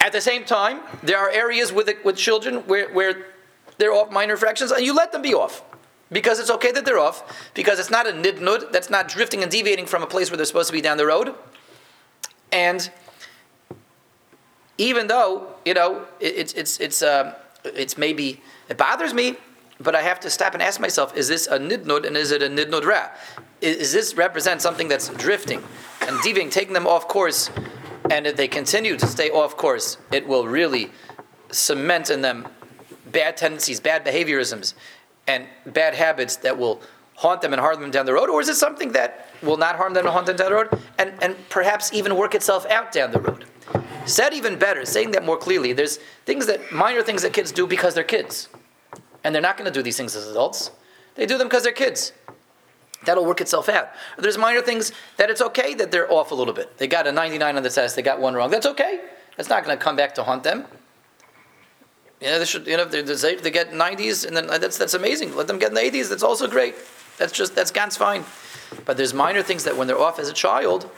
At 0.00 0.12
the 0.12 0.20
same 0.20 0.44
time, 0.44 0.80
there 1.02 1.18
are 1.18 1.30
areas 1.30 1.72
with, 1.72 1.90
with 2.04 2.16
children 2.16 2.56
where, 2.66 2.92
where 2.92 3.26
they're 3.78 3.92
off 3.92 4.10
minor 4.10 4.36
fractions, 4.36 4.70
and 4.70 4.84
you 4.84 4.94
let 4.94 5.12
them 5.12 5.22
be 5.22 5.34
off. 5.34 5.62
Because 6.12 6.38
it's 6.38 6.50
okay 6.50 6.70
that 6.72 6.84
they're 6.84 6.98
off, 6.98 7.50
because 7.54 7.78
it's 7.78 7.90
not 7.90 8.06
a 8.06 8.12
nidnud, 8.12 8.72
that's 8.72 8.90
not 8.90 9.08
drifting 9.08 9.42
and 9.42 9.50
deviating 9.50 9.86
from 9.86 10.02
a 10.02 10.06
place 10.06 10.30
where 10.30 10.36
they're 10.36 10.46
supposed 10.46 10.68
to 10.68 10.72
be 10.72 10.80
down 10.80 10.96
the 10.96 11.06
road. 11.06 11.34
And 12.52 12.88
even 14.78 15.06
though, 15.06 15.48
you 15.64 15.74
know, 15.74 16.06
it, 16.20 16.34
it's, 16.36 16.52
it's, 16.52 16.80
it's, 16.80 17.02
uh, 17.02 17.34
it's 17.64 17.96
maybe, 17.96 18.40
it 18.68 18.76
bothers 18.76 19.14
me, 19.14 19.36
but 19.80 19.94
I 19.94 20.02
have 20.02 20.20
to 20.20 20.30
stop 20.30 20.54
and 20.54 20.62
ask 20.62 20.80
myself, 20.80 21.16
is 21.16 21.26
this 21.28 21.46
a 21.46 21.58
nidnud 21.58 22.06
and 22.06 22.16
is 22.16 22.30
it 22.30 22.42
a 22.42 22.48
nidnud 22.48 22.84
ra? 22.84 23.08
Is, 23.60 23.76
is 23.76 23.92
this 23.92 24.14
represent 24.14 24.62
something 24.62 24.88
that's 24.88 25.08
drifting 25.08 25.62
and 26.02 26.20
deviating, 26.22 26.50
taking 26.50 26.74
them 26.74 26.86
off 26.86 27.08
course 27.08 27.50
and 28.10 28.26
if 28.26 28.36
they 28.36 28.48
continue 28.48 28.96
to 28.96 29.06
stay 29.06 29.30
off 29.30 29.56
course, 29.56 29.96
it 30.12 30.26
will 30.26 30.46
really 30.46 30.90
cement 31.50 32.10
in 32.10 32.20
them 32.20 32.46
bad 33.06 33.36
tendencies, 33.36 33.80
bad 33.80 34.04
behaviorisms, 34.04 34.74
and 35.26 35.46
bad 35.66 35.94
habits 35.94 36.36
that 36.36 36.58
will 36.58 36.80
haunt 37.16 37.40
them 37.42 37.52
and 37.52 37.60
harm 37.60 37.80
them 37.80 37.90
down 37.90 38.06
the 38.06 38.12
road? 38.12 38.28
Or 38.28 38.40
is 38.40 38.48
it 38.48 38.56
something 38.56 38.92
that 38.92 39.28
will 39.44 39.56
not 39.56 39.76
harm 39.76 39.94
them 39.94 40.04
to 40.04 40.10
hunt 40.10 40.26
down 40.26 40.36
the 40.36 40.50
road, 40.50 40.68
and, 40.98 41.12
and 41.22 41.36
perhaps 41.48 41.92
even 41.92 42.16
work 42.16 42.34
itself 42.34 42.66
out 42.66 42.92
down 42.92 43.12
the 43.12 43.20
road. 43.20 43.44
Said 44.06 44.34
even 44.34 44.58
better, 44.58 44.84
saying 44.84 45.12
that 45.12 45.24
more 45.24 45.36
clearly, 45.36 45.72
there's 45.72 45.98
things 46.26 46.46
that, 46.46 46.72
minor 46.72 47.02
things 47.02 47.22
that 47.22 47.32
kids 47.32 47.52
do 47.52 47.66
because 47.66 47.94
they're 47.94 48.04
kids. 48.04 48.48
And 49.22 49.34
they're 49.34 49.42
not 49.42 49.56
going 49.56 49.70
to 49.70 49.72
do 49.72 49.82
these 49.82 49.96
things 49.96 50.14
as 50.14 50.28
adults. 50.28 50.70
They 51.14 51.26
do 51.26 51.38
them 51.38 51.48
because 51.48 51.62
they're 51.62 51.72
kids. 51.72 52.12
That'll 53.06 53.24
work 53.24 53.40
itself 53.40 53.68
out. 53.68 53.90
There's 54.18 54.38
minor 54.38 54.62
things 54.62 54.92
that 55.16 55.30
it's 55.30 55.40
okay 55.40 55.74
that 55.74 55.90
they're 55.90 56.10
off 56.10 56.32
a 56.32 56.34
little 56.34 56.54
bit. 56.54 56.76
They 56.78 56.86
got 56.86 57.06
a 57.06 57.12
99 57.12 57.56
on 57.56 57.62
the 57.62 57.70
test, 57.70 57.96
they 57.96 58.02
got 58.02 58.20
one 58.20 58.34
wrong. 58.34 58.50
That's 58.50 58.66
okay. 58.66 59.00
It's 59.38 59.48
not 59.48 59.64
going 59.64 59.76
to 59.76 59.82
come 59.82 59.96
back 59.96 60.14
to 60.16 60.22
haunt 60.22 60.42
them. 60.42 60.64
You 62.20 62.28
know, 62.28 62.38
they 62.38 62.44
should, 62.44 62.66
you 62.66 62.76
know, 62.76 62.84
they, 62.84 63.02
they 63.02 63.50
get 63.50 63.72
90s, 63.72 64.26
and 64.26 64.36
then 64.36 64.48
uh, 64.48 64.58
that's, 64.58 64.78
that's 64.78 64.94
amazing. 64.94 65.36
Let 65.36 65.46
them 65.46 65.58
get 65.58 65.68
in 65.68 65.74
the 65.74 65.80
80s, 65.80 66.08
that's 66.08 66.22
also 66.22 66.46
great. 66.46 66.74
That's 67.18 67.32
just, 67.32 67.54
that's 67.54 67.70
ganz 67.70 67.96
fine. 67.96 68.24
But 68.84 68.96
there's 68.96 69.14
minor 69.14 69.42
things 69.42 69.64
that 69.64 69.76
when 69.76 69.86
they're 69.86 70.00
off 70.00 70.18
as 70.18 70.28
a 70.28 70.32
child, 70.32 70.90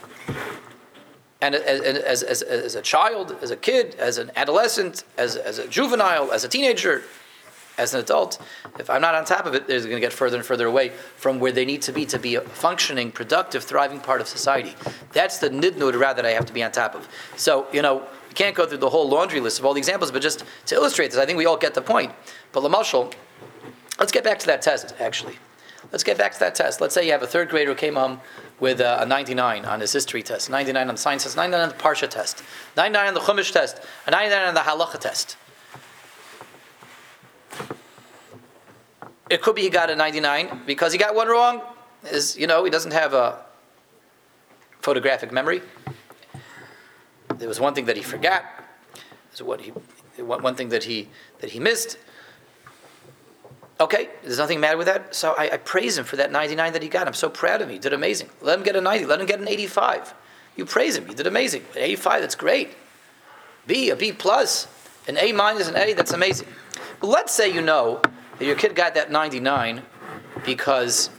and 1.41 1.55
as, 1.55 2.23
as, 2.23 2.23
as, 2.23 2.43
as 2.43 2.75
a 2.75 2.83
child, 2.83 3.37
as 3.43 3.51
a 3.51 3.57
kid, 3.57 3.95
as 3.97 4.19
an 4.19 4.31
adolescent, 4.37 5.05
as, 5.19 5.37
as 5.37 5.59
a 5.59 5.69
juvenile, 5.69 6.33
as 6.33 6.45
a 6.45 6.49
teenager, 6.49 7.03
as 7.79 7.95
an 7.95 8.01
adult, 8.01 8.41
if 8.79 8.89
I'm 8.89 9.01
not 9.01 9.15
on 9.15 9.25
top 9.25 9.47
of 9.47 9.55
it, 9.55 9.67
they're 9.67 9.81
going 9.81 9.95
to 9.95 10.01
get 10.01 10.13
further 10.13 10.37
and 10.37 10.47
further 10.47 10.67
away 10.67 10.91
from 11.17 11.39
where 11.39 11.53
they 11.53 11.65
need 11.65 11.83
to 11.83 11.93
be 11.93 12.07
to 12.07 12.19
be 12.19 12.37
a 12.37 12.41
functioning, 12.41 13.13
productive, 13.13 13.65
thriving 13.65 14.01
part 14.01 14.21
of 14.21 14.29
society. 14.29 14.75
That's 15.13 15.39
the 15.39 15.51
nidnud 15.51 15.99
that 16.17 16.27
I 16.27 16.31
have 16.31 16.47
to 16.47 16.53
be 16.53 16.63
on 16.63 16.73
top 16.73 16.95
of. 16.95 17.09
So, 17.37 17.67
you 17.73 17.83
know, 17.83 18.07
we 18.29 18.35
can't 18.35 18.55
go 18.55 18.67
through 18.67 18.79
the 18.79 18.91
whole 18.91 19.09
laundry 19.09 19.41
list 19.41 19.59
of 19.59 19.67
all 19.67 19.75
the 19.75 19.79
examples, 19.79 20.11
but 20.11 20.23
just 20.23 20.45
to 20.67 20.75
illustrate 20.75 21.11
this, 21.11 21.19
I 21.19 21.27
think 21.27 21.39
we 21.39 21.47
all 21.47 21.57
get 21.57 21.75
the 21.75 21.83
point. 21.83 22.13
But 22.53 22.63
Lamashal, 22.63 23.13
let's 23.99 24.13
get 24.13 24.25
back 24.25 24.39
to 24.41 24.47
that 24.47 24.63
test, 24.63 24.95
actually. 24.99 25.37
Let's 25.93 26.03
get 26.03 26.19
back 26.19 26.33
to 26.33 26.39
that 26.41 26.55
test. 26.55 26.81
Let's 26.81 26.95
say 26.95 27.07
you 27.07 27.13
have 27.13 27.23
a 27.23 27.27
third 27.27 27.49
grader 27.49 27.71
who 27.71 27.77
came 27.77 27.95
home 27.95 28.21
with 28.59 28.81
a, 28.81 29.03
a 29.03 29.07
99 29.07 29.65
on 29.65 29.81
his 29.81 29.93
history 29.93 30.23
test, 30.23 30.51
99 30.51 30.89
on 30.89 30.95
the 30.95 31.01
science 31.01 31.23
test, 31.23 31.37
99 31.37 31.61
on 31.61 31.69
the 31.69 31.75
Parsha 31.75 32.09
test, 32.09 32.43
99 32.77 33.09
on 33.09 33.15
the 33.15 33.21
Chumash 33.21 33.53
test, 33.53 33.81
a 34.07 34.11
99 34.11 34.49
on 34.49 34.55
the 34.55 34.61
Halacha 34.61 34.99
test. 34.99 35.37
It 39.29 39.43
could 39.43 39.57
be 39.57 39.63
he 39.63 39.71
got 39.71 39.91
a 39.91 39.97
99 39.97 40.63
because 40.67 40.93
he 40.93 40.99
got 40.99 41.15
one 41.15 41.29
wrong. 41.29 41.63
Is 42.05 42.37
you 42.39 42.47
know 42.47 42.65
he 42.65 42.71
doesn't 42.71 42.93
have 42.93 43.13
a 43.13 43.45
photographic 44.81 45.33
memory. 45.33 45.63
There 47.37 47.49
was 47.49 47.59
one 47.59 47.75
thing 47.75 47.87
that 47.87 47.97
he 47.97 48.03
forgot. 48.03 48.45
There's 49.31 49.43
what 49.43 49.61
he 49.61 49.71
one 50.23 50.55
thing 50.55 50.69
that 50.69 50.85
he 50.85 51.09
that 51.41 51.51
he 51.51 51.61
missed. 51.61 51.99
Okay, 53.79 54.09
there's 54.23 54.39
nothing 54.39 54.61
mad 54.61 54.79
with 54.79 54.87
that. 54.87 55.15
So 55.15 55.35
I, 55.37 55.51
I, 55.53 55.57
praise 55.59 55.99
him 55.99 56.05
for 56.05 56.17
that 56.17 56.33
99 56.33 56.73
that 56.73 56.83
he 56.83 56.89
got. 56.89 57.07
I'm 57.07 57.13
so 57.13 57.29
proud 57.29 57.61
of 57.61 57.69
him. 57.69 57.75
He 57.75 57.79
did 57.79 57.93
amazing. 57.93 58.31
Let 58.41 58.59
him 58.59 58.65
get 58.65 58.75
a 58.75 58.81
90. 58.81 59.05
Let 59.05 59.21
him 59.21 59.27
get 59.27 59.39
an 59.39 59.49
85. 59.49 60.15
You 60.57 60.65
praise 60.65 60.97
him. 60.97 61.07
You 61.09 61.15
did 61.15 61.27
amazing. 61.27 61.63
An 61.75 61.83
85, 61.83 62.23
that's 62.23 62.35
great. 62.35 62.71
B, 63.67 63.91
a 63.91 63.97
B 63.97 64.13
plus, 64.13 64.67
an 65.07 65.19
A 65.19 65.33
minus, 65.33 65.69
an 65.69 65.77
A, 65.77 65.93
that's 65.93 66.13
amazing. 66.13 66.49
But 67.01 67.09
let's 67.09 67.35
say 67.35 67.53
you 67.53 67.61
know 67.61 68.01
that 68.39 68.45
your 68.45 68.57
kid 68.57 68.75
got 68.75 68.95
that 68.95 69.11
99 69.11 69.83
because 70.45 71.11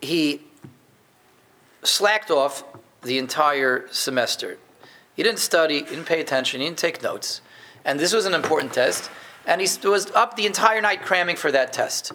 he 0.00 0.42
slacked 1.82 2.30
off 2.30 2.64
the 3.02 3.18
entire 3.18 3.86
semester. 3.90 4.58
He 5.14 5.22
didn't 5.22 5.38
study, 5.38 5.82
didn't 5.82 6.04
pay 6.04 6.20
attention, 6.20 6.60
he 6.60 6.66
didn't 6.66 6.78
take 6.78 7.02
notes. 7.02 7.40
And 7.84 7.98
this 7.98 8.12
was 8.12 8.26
an 8.26 8.34
important 8.34 8.72
test. 8.72 9.10
And 9.46 9.60
he 9.60 9.68
was 9.88 10.10
up 10.12 10.36
the 10.36 10.46
entire 10.46 10.80
night 10.80 11.02
cramming 11.02 11.36
for 11.36 11.50
that 11.50 11.72
test. 11.72 12.12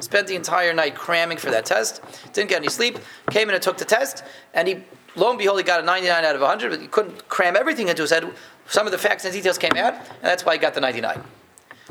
Spent 0.00 0.28
the 0.28 0.36
entire 0.36 0.72
night 0.72 0.94
cramming 0.94 1.38
for 1.38 1.50
that 1.50 1.64
test. 1.64 2.00
Didn't 2.32 2.50
get 2.50 2.58
any 2.58 2.68
sleep. 2.68 2.98
Came 3.30 3.48
in 3.48 3.54
and 3.54 3.62
took 3.62 3.78
the 3.78 3.84
test. 3.84 4.22
And 4.54 4.68
he, 4.68 4.76
lo 5.16 5.30
and 5.30 5.38
behold, 5.38 5.58
he 5.58 5.64
got 5.64 5.80
a 5.80 5.82
99 5.84 6.24
out 6.24 6.34
of 6.36 6.40
100, 6.40 6.70
but 6.70 6.80
he 6.80 6.86
couldn't 6.86 7.28
cram 7.28 7.56
everything 7.56 7.88
into 7.88 8.02
his 8.02 8.10
head. 8.10 8.32
Some 8.68 8.86
of 8.86 8.92
the 8.92 8.98
facts 8.98 9.24
and 9.24 9.34
details 9.34 9.58
came 9.58 9.76
out, 9.76 9.94
and 9.94 10.22
that's 10.22 10.44
why 10.44 10.52
he 10.52 10.58
got 10.58 10.74
the 10.74 10.80
99. 10.80 11.20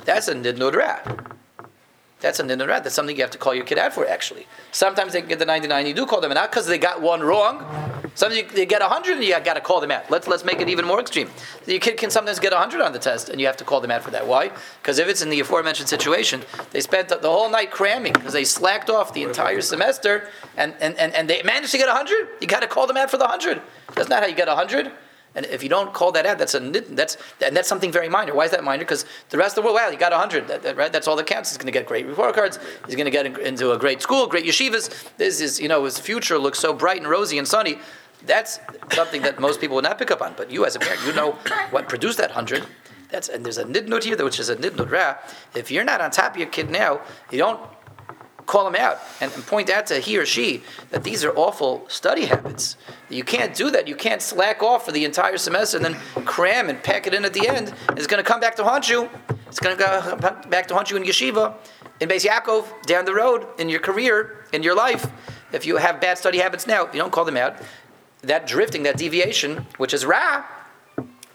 That's 0.07 0.29
a 0.29 0.33
nidnud 0.33 0.73
That's 2.21 2.39
a 2.39 2.43
nidnud 2.43 2.67
That's 2.81 2.95
something 2.95 3.13
you 3.13 3.21
have 3.23 3.31
to 3.31 3.37
call 3.37 3.53
your 3.53 3.65
kid 3.65 3.77
out 3.77 3.91
for, 3.91 4.07
actually. 4.07 4.47
Sometimes 4.71 5.11
they 5.11 5.21
get 5.21 5.37
the 5.37 5.45
99, 5.45 5.85
you 5.85 5.93
do 5.93 6.05
call 6.05 6.21
them 6.21 6.31
out 6.31 6.49
because 6.49 6.65
they 6.65 6.77
got 6.77 7.01
one 7.01 7.19
wrong. 7.19 7.59
Sometimes 8.15 8.53
they 8.53 8.65
get 8.65 8.79
100 8.79 9.17
and 9.17 9.23
you 9.23 9.37
got 9.41 9.55
to 9.55 9.61
call 9.61 9.81
them 9.81 9.91
out. 9.91 10.09
Let's, 10.09 10.25
let's 10.25 10.45
make 10.45 10.61
it 10.61 10.69
even 10.69 10.85
more 10.85 11.01
extreme. 11.01 11.29
Your 11.65 11.81
kid 11.81 11.97
can 11.97 12.09
sometimes 12.09 12.39
get 12.39 12.53
100 12.53 12.79
on 12.79 12.93
the 12.93 12.99
test 12.99 13.27
and 13.27 13.41
you 13.41 13.47
have 13.47 13.57
to 13.57 13.65
call 13.65 13.81
them 13.81 13.91
out 13.91 14.01
for 14.01 14.11
that. 14.11 14.25
Why? 14.25 14.49
Because 14.81 14.97
if 14.97 15.09
it's 15.09 15.21
in 15.21 15.29
the 15.29 15.41
aforementioned 15.41 15.89
situation, 15.89 16.41
they 16.71 16.79
spent 16.79 17.09
the 17.09 17.19
whole 17.19 17.49
night 17.49 17.71
cramming 17.71 18.13
because 18.13 18.31
they 18.31 18.45
slacked 18.45 18.89
off 18.89 19.13
the 19.13 19.23
entire 19.23 19.59
semester 19.59 20.29
and, 20.55 20.73
and, 20.79 20.97
and, 20.97 21.13
and 21.13 21.29
they 21.29 21.43
managed 21.43 21.73
to 21.73 21.77
get 21.77 21.87
100. 21.87 22.29
You 22.39 22.47
got 22.47 22.61
to 22.61 22.67
call 22.67 22.87
them 22.87 22.95
out 22.95 23.11
for 23.11 23.17
the 23.17 23.25
100. 23.25 23.61
That's 23.93 24.07
not 24.07 24.23
how 24.23 24.29
you 24.29 24.35
get 24.35 24.47
100. 24.47 24.89
And 25.37 25.45
if 25.45 25.61
you 25.61 25.69
don't 25.69 25.93
call 25.93 26.11
that 26.13 26.25
out, 26.25 26.39
that's 26.39 26.55
a 26.55 26.59
that's 26.59 27.15
and 27.45 27.55
that's 27.55 27.69
something 27.69 27.91
very 27.91 28.09
minor. 28.09 28.33
Why 28.33 28.45
is 28.45 28.51
that 28.51 28.63
minor? 28.63 28.83
Because 28.83 29.05
the 29.29 29.37
rest 29.37 29.55
of 29.55 29.63
the 29.63 29.67
world, 29.67 29.75
wow, 29.75 29.89
you 29.89 29.97
got 29.97 30.11
hundred, 30.11 30.47
that, 30.47 30.63
that, 30.63 30.75
right? 30.75 30.91
That's 30.91 31.07
all 31.07 31.15
that 31.15 31.27
counts. 31.27 31.51
He's 31.51 31.57
going 31.57 31.67
to 31.67 31.71
get 31.71 31.85
great 31.85 32.07
report 32.07 32.33
cards. 32.33 32.57
He's 32.87 32.95
going 32.95 33.05
to 33.05 33.11
get 33.11 33.27
in, 33.27 33.39
into 33.41 33.71
a 33.71 33.77
great 33.77 34.01
school, 34.01 34.25
great 34.25 34.45
yeshivas. 34.45 35.15
This 35.17 35.39
is, 35.39 35.59
you 35.59 35.67
know, 35.67 35.85
his 35.85 35.99
future 35.99 36.39
looks 36.39 36.57
so 36.57 36.73
bright 36.73 36.97
and 36.97 37.07
rosy 37.07 37.37
and 37.37 37.47
sunny. 37.47 37.77
That's 38.25 38.59
something 38.93 39.21
that 39.21 39.39
most 39.39 39.61
people 39.61 39.75
would 39.75 39.83
not 39.83 39.99
pick 39.99 40.09
up 40.09 40.23
on. 40.23 40.33
But 40.35 40.49
you, 40.49 40.65
as 40.65 40.75
a 40.75 40.79
parent, 40.79 41.05
you 41.05 41.13
know 41.13 41.33
what 41.69 41.87
produced 41.87 42.17
that 42.17 42.31
hundred. 42.31 42.65
That's 43.09 43.29
and 43.29 43.45
there's 43.45 43.59
a 43.59 43.63
nidnut 43.63 44.05
here, 44.05 44.21
which 44.23 44.39
is 44.39 44.49
a 44.49 44.55
nidnut 44.55 44.89
ra. 44.89 45.17
If 45.53 45.69
you're 45.69 45.83
not 45.83 46.01
on 46.01 46.09
top 46.09 46.31
of 46.31 46.37
your 46.37 46.49
kid 46.49 46.71
now, 46.71 47.01
you 47.29 47.37
don't 47.37 47.61
call 48.47 48.63
them 48.63 48.75
out 48.75 48.99
and, 49.21 49.31
and, 49.33 49.45
point 49.45 49.69
out 49.69 49.85
to 49.85 49.99
he 49.99 50.17
or 50.17 50.25
she 50.25 50.63
that 50.89 51.03
these 51.03 51.23
are 51.23 51.31
awful 51.35 51.85
study 51.89 52.25
habits. 52.25 52.77
You 53.09 53.23
can't 53.23 53.53
do 53.53 53.69
that. 53.71 53.87
You 53.87 53.95
can't 53.95 54.21
slack 54.21 54.63
off 54.63 54.85
for 54.85 54.91
the 54.91 55.05
entire 55.05 55.37
semester 55.37 55.77
and 55.77 55.85
then 55.85 55.95
cram 56.25 56.69
and 56.69 56.81
pack 56.81 57.05
it 57.05 57.13
in 57.13 57.25
at 57.25 57.33
the 57.33 57.47
end. 57.47 57.73
It's 57.91 58.07
going 58.07 58.23
to 58.23 58.27
come 58.27 58.39
back 58.39 58.55
to 58.55 58.63
haunt 58.63 58.89
you. 58.89 59.09
It's 59.47 59.59
going 59.59 59.77
to 59.77 59.83
go 59.83 60.15
back 60.49 60.67
to 60.67 60.73
haunt 60.73 60.89
you 60.89 60.97
in 60.97 61.03
yeshiva, 61.03 61.55
in 61.99 62.09
Beis 62.09 62.25
Yaakov, 62.25 62.65
down 62.83 63.05
the 63.05 63.13
road, 63.13 63.45
in 63.59 63.69
your 63.69 63.79
career, 63.79 64.45
in 64.51 64.63
your 64.63 64.75
life. 64.75 65.11
If 65.51 65.65
you 65.65 65.77
have 65.77 66.01
bad 66.01 66.17
study 66.17 66.39
habits 66.39 66.65
now, 66.65 66.85
if 66.85 66.93
you 66.93 66.99
don't 66.99 67.11
call 67.11 67.25
them 67.25 67.37
out. 67.37 67.57
That 68.21 68.47
drifting, 68.47 68.83
that 68.83 68.97
deviation, 68.97 69.67
which 69.77 69.93
is 69.93 70.05
ra, 70.05 70.43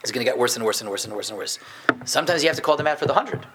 is 0.03 0.11
going 0.11 0.25
to 0.25 0.29
get 0.29 0.37
worse 0.37 0.55
and 0.55 0.65
worse 0.65 0.81
and 0.81 0.89
worse 0.89 1.05
and 1.05 1.13
worse 1.13 1.29
and 1.29 1.37
worse. 1.37 1.59
Sometimes 2.05 2.43
you 2.43 2.49
have 2.49 2.57
to 2.57 2.61
call 2.61 2.75
them 2.75 2.87
out 2.87 2.99
for 2.99 3.05
the 3.05 3.13
hundred 3.13 3.47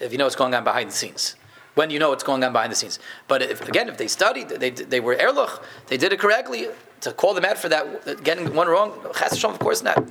if 0.00 0.10
you 0.10 0.18
know 0.18 0.24
what's 0.24 0.36
going 0.36 0.54
on 0.54 0.64
behind 0.64 0.90
the 0.90 0.94
scenes 0.94 1.36
when 1.74 1.90
you 1.90 1.98
know 1.98 2.10
what's 2.10 2.24
going 2.24 2.44
on 2.44 2.52
behind 2.52 2.70
the 2.70 2.76
scenes. 2.76 2.98
But 3.28 3.42
if, 3.42 3.66
again, 3.68 3.88
if 3.88 3.96
they 3.96 4.08
studied, 4.08 4.48
they, 4.48 4.70
they 4.70 5.00
were 5.00 5.16
erluch, 5.16 5.62
they 5.86 5.96
did 5.96 6.12
it 6.12 6.18
correctly, 6.18 6.68
to 7.00 7.12
call 7.12 7.34
them 7.34 7.44
out 7.44 7.58
for 7.58 7.68
that, 7.68 8.22
getting 8.22 8.54
one 8.54 8.68
wrong, 8.68 8.92
of 9.04 9.58
course 9.58 9.82
not. 9.82 10.08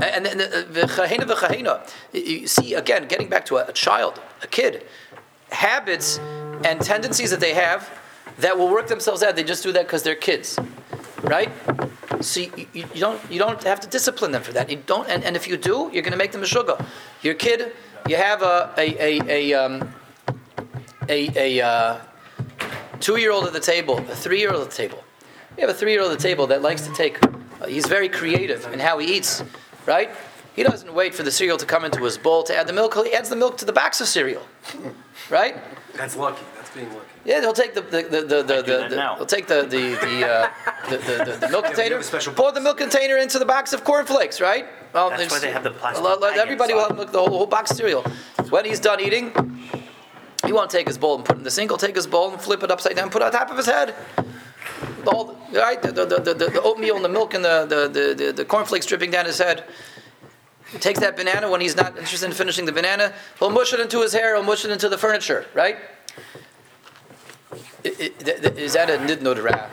And, 0.00 0.26
and, 0.26 0.40
uh, 0.40 1.80
you 2.12 2.46
see, 2.46 2.74
again, 2.74 3.08
getting 3.08 3.28
back 3.28 3.44
to 3.46 3.56
a, 3.56 3.66
a 3.66 3.72
child, 3.72 4.20
a 4.42 4.46
kid, 4.46 4.86
habits 5.50 6.18
and 6.64 6.80
tendencies 6.80 7.30
that 7.30 7.40
they 7.40 7.54
have 7.54 7.90
that 8.38 8.56
will 8.56 8.70
work 8.70 8.86
themselves 8.86 9.22
out. 9.22 9.34
They 9.34 9.42
just 9.42 9.62
do 9.62 9.72
that 9.72 9.86
because 9.86 10.02
they're 10.02 10.14
kids, 10.14 10.58
right? 11.22 11.50
So 12.20 12.40
you, 12.40 12.50
you, 12.56 12.84
you, 12.94 13.00
don't 13.00 13.20
you 13.30 13.38
don't 13.38 13.62
have 13.64 13.80
to 13.80 13.88
discipline 13.88 14.32
them 14.32 14.42
for 14.42 14.52
that. 14.52 14.70
You 14.70 14.82
don't, 14.86 15.08
and, 15.08 15.24
and 15.24 15.36
if 15.36 15.48
you 15.48 15.56
do, 15.56 15.90
you're 15.92 16.02
going 16.02 16.12
to 16.12 16.16
make 16.18 16.32
them 16.32 16.42
a 16.42 16.46
sugar. 16.46 16.76
Your 17.22 17.34
kid, 17.34 17.72
you 18.08 18.16
have 18.16 18.42
a 18.42 18.72
a, 18.76 18.96
a, 19.00 19.52
a 19.52 19.54
um, 19.54 19.94
a, 21.08 21.58
a 21.58 21.66
uh, 21.66 22.00
two-year-old 23.00 23.46
at 23.46 23.52
the 23.52 23.60
table, 23.60 23.98
a 23.98 24.14
three-year-old 24.14 24.62
at 24.62 24.70
the 24.70 24.76
table. 24.76 25.02
We 25.56 25.62
have 25.62 25.70
a 25.70 25.74
three-year-old 25.74 26.12
at 26.12 26.18
the 26.18 26.22
table 26.22 26.46
that 26.48 26.62
likes 26.62 26.86
to 26.86 26.92
take. 26.94 27.22
Uh, 27.24 27.66
he's 27.66 27.86
very 27.86 28.08
creative 28.08 28.70
in 28.72 28.78
how 28.78 28.98
he 28.98 29.16
eats, 29.16 29.42
right? 29.86 30.10
He 30.54 30.62
doesn't 30.62 30.92
wait 30.92 31.14
for 31.14 31.22
the 31.22 31.30
cereal 31.30 31.56
to 31.56 31.66
come 31.66 31.84
into 31.84 32.02
his 32.02 32.18
bowl 32.18 32.42
to 32.44 32.56
add 32.56 32.66
the 32.66 32.72
milk. 32.72 32.94
He 32.94 33.14
adds 33.14 33.28
the 33.28 33.36
milk 33.36 33.58
to 33.58 33.64
the 33.64 33.72
box 33.72 34.00
of 34.00 34.08
cereal, 34.08 34.42
right? 35.30 35.56
That's 35.94 36.16
lucky. 36.16 36.42
That's 36.56 36.70
being 36.70 36.88
lucky. 36.88 37.06
Yeah, 37.24 37.40
he'll 37.40 37.52
take 37.52 37.74
the 37.74 37.82
the 37.82 38.02
the 38.02 38.20
the, 38.20 38.22
the, 38.22 38.42
the, 38.42 38.62
the 38.88 39.14
he'll 39.16 39.26
take 39.26 39.46
the 39.46 39.62
the 39.62 39.98
the, 40.00 40.26
uh, 40.26 40.50
the, 40.88 40.96
the, 40.96 41.24
the, 41.24 41.38
the 41.40 41.48
milk 41.50 41.64
container, 41.72 42.00
pour 42.34 42.52
the 42.52 42.60
milk 42.60 42.78
container 42.78 43.18
into 43.18 43.38
the 43.38 43.44
box 43.44 43.72
of 43.72 43.84
cornflakes, 43.84 44.40
right? 44.40 44.66
Well, 44.92 45.10
That's 45.10 45.30
why 45.30 45.38
they 45.38 45.52
have 45.52 45.62
the 45.62 45.70
plastic. 45.70 46.04
Everybody 46.38 46.74
will 46.74 46.88
have 46.88 47.12
the 47.12 47.18
whole, 47.18 47.28
whole 47.28 47.46
box 47.46 47.70
of 47.70 47.76
cereal. 47.76 48.02
When 48.50 48.64
he's 48.64 48.80
done 48.80 49.00
eating, 49.00 49.32
he 50.44 50.52
won't 50.52 50.70
take 50.70 50.86
his 50.86 50.98
bowl 50.98 51.16
and 51.16 51.24
put 51.24 51.36
it 51.36 51.38
in 51.38 51.44
the 51.44 51.50
sink. 51.50 51.70
He'll 51.70 51.78
take 51.78 51.96
his 51.96 52.06
bowl 52.06 52.30
and 52.30 52.40
flip 52.40 52.62
it 52.62 52.70
upside 52.70 52.96
down, 52.96 53.10
put 53.10 53.22
it 53.22 53.26
on 53.26 53.32
top 53.32 53.50
of 53.50 53.56
his 53.56 53.66
head. 53.66 53.94
The 55.04 55.34
right? 55.52 55.80
The, 55.80 55.92
the, 55.92 56.04
the, 56.04 56.34
the, 56.34 56.62
oatmeal 56.62 56.96
and 56.96 57.04
the 57.04 57.08
milk 57.08 57.34
and 57.34 57.44
the, 57.44 57.66
the, 57.66 58.14
the, 58.14 58.32
the 58.32 58.44
cornflakes 58.44 58.86
dripping 58.86 59.10
down 59.10 59.26
his 59.26 59.38
head. 59.38 59.64
He 60.70 60.78
takes 60.78 61.00
that 61.00 61.16
banana 61.16 61.50
when 61.50 61.60
he's 61.60 61.76
not 61.76 61.96
interested 61.96 62.26
in 62.26 62.32
finishing 62.32 62.66
the 62.66 62.72
banana. 62.72 63.12
He'll 63.38 63.50
mush 63.50 63.72
it 63.72 63.80
into 63.80 64.02
his 64.02 64.12
hair. 64.12 64.34
He'll 64.34 64.44
mush 64.44 64.64
it 64.64 64.70
into 64.70 64.88
the 64.88 64.98
furniture. 64.98 65.46
Right? 65.54 65.78
Is 67.84 68.74
that 68.74 68.90
a 68.90 68.98
nidnod 68.98 69.68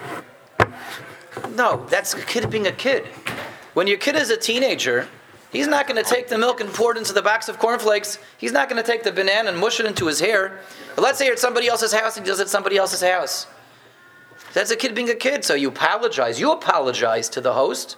No, 1.55 1.85
that's 1.89 2.13
a 2.13 2.21
kid 2.21 2.49
being 2.49 2.67
a 2.67 2.71
kid. 2.71 3.05
When 3.73 3.87
your 3.87 3.97
kid 3.97 4.15
is 4.15 4.29
a 4.29 4.37
teenager, 4.37 5.09
He's 5.55 5.67
not 5.67 5.87
going 5.87 6.03
to 6.03 6.09
take 6.09 6.27
the 6.27 6.37
milk 6.37 6.59
and 6.59 6.69
pour 6.69 6.91
it 6.91 6.97
into 6.97 7.13
the 7.13 7.21
box 7.21 7.47
of 7.47 7.59
cornflakes. 7.59 8.19
He's 8.37 8.51
not 8.51 8.67
going 8.67 8.83
to 8.83 8.85
take 8.85 9.03
the 9.03 9.11
banana 9.13 9.49
and 9.49 9.57
mush 9.57 9.79
it 9.79 9.85
into 9.85 10.05
his 10.05 10.19
hair. 10.19 10.59
But 10.95 11.03
let's 11.03 11.17
say 11.17 11.27
you're 11.27 11.35
at 11.35 11.39
somebody 11.39 11.69
else's 11.69 11.93
house 11.93 12.17
and 12.17 12.25
he 12.25 12.29
does 12.29 12.41
it 12.41 12.43
at 12.43 12.49
somebody 12.49 12.75
else's 12.75 13.01
house. 13.01 13.47
That's 14.53 14.69
a 14.71 14.75
kid 14.75 14.93
being 14.93 15.09
a 15.09 15.15
kid. 15.15 15.45
So 15.45 15.53
you 15.53 15.69
apologize. 15.69 16.41
You 16.41 16.51
apologize 16.51 17.29
to 17.29 17.39
the 17.39 17.53
host. 17.53 17.95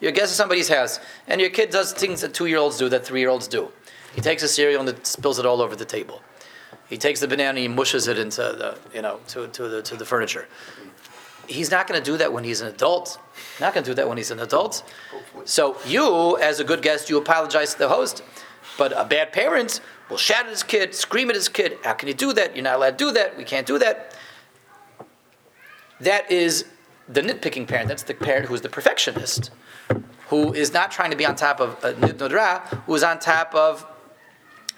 You're 0.00 0.12
guest 0.12 0.32
at 0.32 0.36
somebody's 0.36 0.70
house, 0.70 0.98
and 1.26 1.42
your 1.42 1.50
kid 1.50 1.68
does 1.68 1.92
things 1.92 2.22
that 2.22 2.32
two-year-olds 2.32 2.78
do 2.78 2.88
that 2.88 3.04
three-year-olds 3.04 3.48
do. 3.48 3.70
He 4.14 4.22
takes 4.22 4.42
a 4.42 4.48
cereal 4.48 4.88
and 4.88 5.06
spills 5.06 5.38
it 5.38 5.44
all 5.44 5.60
over 5.60 5.76
the 5.76 5.84
table. 5.84 6.22
He 6.88 6.96
takes 6.96 7.20
the 7.20 7.28
banana 7.28 7.50
and 7.50 7.58
he 7.58 7.68
mushes 7.68 8.08
it 8.08 8.18
into 8.18 8.40
the, 8.40 8.78
you 8.94 9.02
know, 9.02 9.20
to, 9.28 9.48
to 9.48 9.68
the 9.68 9.82
to 9.82 9.94
the 9.94 10.06
furniture. 10.06 10.46
He's 11.46 11.70
not 11.70 11.86
going 11.86 12.02
to 12.02 12.10
do 12.10 12.16
that 12.16 12.32
when 12.32 12.44
he's 12.44 12.62
an 12.62 12.68
adult. 12.68 13.18
Not 13.60 13.74
going 13.74 13.84
to 13.84 13.90
do 13.90 13.94
that 13.94 14.08
when 14.08 14.16
he's 14.16 14.30
an 14.30 14.40
adult. 14.40 14.82
So 15.44 15.76
you, 15.86 16.36
as 16.38 16.60
a 16.60 16.64
good 16.64 16.82
guest, 16.82 17.10
you 17.10 17.18
apologize 17.18 17.72
to 17.72 17.78
the 17.78 17.88
host. 17.88 18.22
But 18.76 18.92
a 18.96 19.04
bad 19.04 19.32
parent 19.32 19.80
will 20.08 20.16
shout 20.16 20.44
at 20.44 20.50
his 20.50 20.62
kid, 20.62 20.94
scream 20.94 21.28
at 21.30 21.34
his 21.34 21.48
kid. 21.48 21.78
How 21.82 21.94
can 21.94 22.08
you 22.08 22.14
do 22.14 22.32
that? 22.34 22.54
You're 22.54 22.62
not 22.62 22.76
allowed 22.76 22.98
to 22.98 23.04
do 23.06 23.10
that. 23.12 23.36
We 23.36 23.44
can't 23.44 23.66
do 23.66 23.78
that. 23.78 24.14
That 26.00 26.30
is 26.30 26.64
the 27.08 27.22
nitpicking 27.22 27.66
parent. 27.66 27.88
That's 27.88 28.04
the 28.04 28.14
parent 28.14 28.46
who 28.46 28.54
is 28.54 28.60
the 28.60 28.68
perfectionist, 28.68 29.50
who 30.28 30.52
is 30.52 30.72
not 30.72 30.90
trying 30.92 31.10
to 31.10 31.16
be 31.16 31.26
on 31.26 31.34
top 31.34 31.60
of 31.60 31.84
uh, 31.84 31.88
a 31.88 31.92
nidnodra, 31.94 32.66
who 32.84 32.94
is 32.94 33.02
on 33.02 33.18
top 33.18 33.54
of 33.54 33.84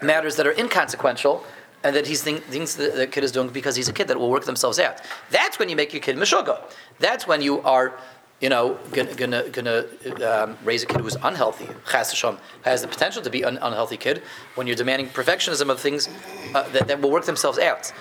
matters 0.01 0.37
that 0.37 0.47
are 0.47 0.53
inconsequential 0.53 1.45
and 1.83 1.97
that 1.97 2.07
he 2.07 2.15
think, 2.15 2.43
thinks 2.45 2.75
the, 2.75 2.89
the, 2.91 3.07
kid 3.07 3.25
is 3.25 3.33
doing 3.33 3.49
because 3.49 3.77
he's 3.77 3.89
a 3.89 3.93
kid 3.93 4.09
that 4.09 4.19
will 4.19 4.31
work 4.31 4.45
themselves 4.45 4.79
out. 4.79 5.01
That's 5.31 5.59
when 5.59 5.69
you 5.69 5.77
make 5.77 5.93
your 5.93 6.03
kid 6.03 6.17
mishuga. 6.17 6.63
That's 6.99 7.27
when 7.27 7.43
you 7.43 7.61
are, 7.63 7.99
you 8.41 8.49
know, 8.49 8.79
gonna, 8.93 9.15
gonna, 9.15 9.49
gonna 9.51 9.85
um, 10.25 10.57
raise 10.65 10.83
a 10.83 10.87
kid 10.87 11.01
who's 11.01 11.17
unhealthy. 11.23 11.69
Has 11.93 12.83
the 12.83 12.89
potential 12.89 13.23
to 13.23 13.31
be 13.31 13.43
an 13.43 13.59
unhealthy 13.59 13.99
kid 13.99 14.23
when 14.55 14.67
you're 14.67 14.77
demanding 14.77 15.09
perfectionism 15.09 15.69
of 15.69 15.79
things 15.79 16.09
uh, 16.55 16.69
that, 16.71 16.89
that 16.89 17.01
will 17.01 17.11
work 17.11 17.27
themselves 17.27 17.59
out. 17.59 17.93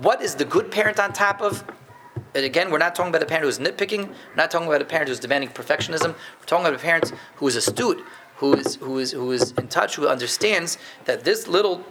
What 0.00 0.22
is 0.22 0.34
the 0.34 0.44
good 0.44 0.70
parent 0.70 0.98
on 0.98 1.12
top 1.12 1.42
of? 1.42 1.64
And 2.34 2.44
again, 2.44 2.70
we're 2.70 2.78
not 2.78 2.94
talking 2.94 3.10
about 3.10 3.22
a 3.22 3.26
parent 3.26 3.44
who's 3.44 3.58
nitpicking. 3.58 4.08
We're 4.08 4.34
not 4.36 4.50
talking 4.50 4.66
about 4.66 4.82
a 4.82 4.86
parent 4.86 5.08
who's 5.08 5.20
demanding 5.20 5.50
perfectionism. 5.50 6.08
We're 6.08 6.46
talking 6.46 6.66
about 6.66 6.78
a 6.78 6.82
parent 6.82 7.12
who 7.36 7.46
is 7.46 7.56
astute, 7.56 8.02
who 8.36 8.54
is 8.54 8.76
who 8.76 8.98
is 8.98 9.12
who 9.12 9.32
is 9.32 9.52
in 9.52 9.68
touch, 9.68 9.96
who 9.96 10.08
understands 10.08 10.78
that 11.04 11.24
this 11.24 11.46
little 11.46 11.84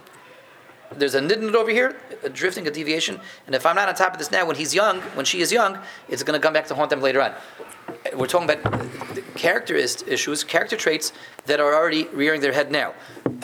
there's 0.98 1.15
a 1.15 1.21
nidnut 1.21 1.56
over 1.56 1.71
here, 1.71 1.98
a 2.24 2.30
drifting, 2.30 2.67
a 2.67 2.71
deviation, 2.71 3.19
and 3.48 3.56
if 3.56 3.65
I'm 3.65 3.76
not 3.76 3.89
on 3.89 3.95
top 3.95 4.13
of 4.13 4.19
this 4.19 4.32
now, 4.32 4.45
when 4.45 4.56
he's 4.56 4.74
young, 4.74 5.02
when 5.15 5.26
she 5.26 5.41
is 5.41 5.52
young, 5.52 5.80
it's 6.08 6.24
going 6.24 6.39
to 6.39 6.43
come 6.43 6.54
back 6.54 6.67
to 6.67 6.76
haunt 6.76 6.89
them 6.89 7.02
later 7.02 7.21
on. 7.21 7.34
We're 8.15 8.28
talking 8.28 8.49
about 8.49 9.36
character 9.36 9.75
issues, 9.75 10.43
character 10.43 10.78
traits 10.78 11.12
that 11.45 11.60
are 11.60 11.73
already 11.75 12.06
rearing 12.08 12.39
their 12.39 12.54
head 12.54 12.71
now. 12.71 12.93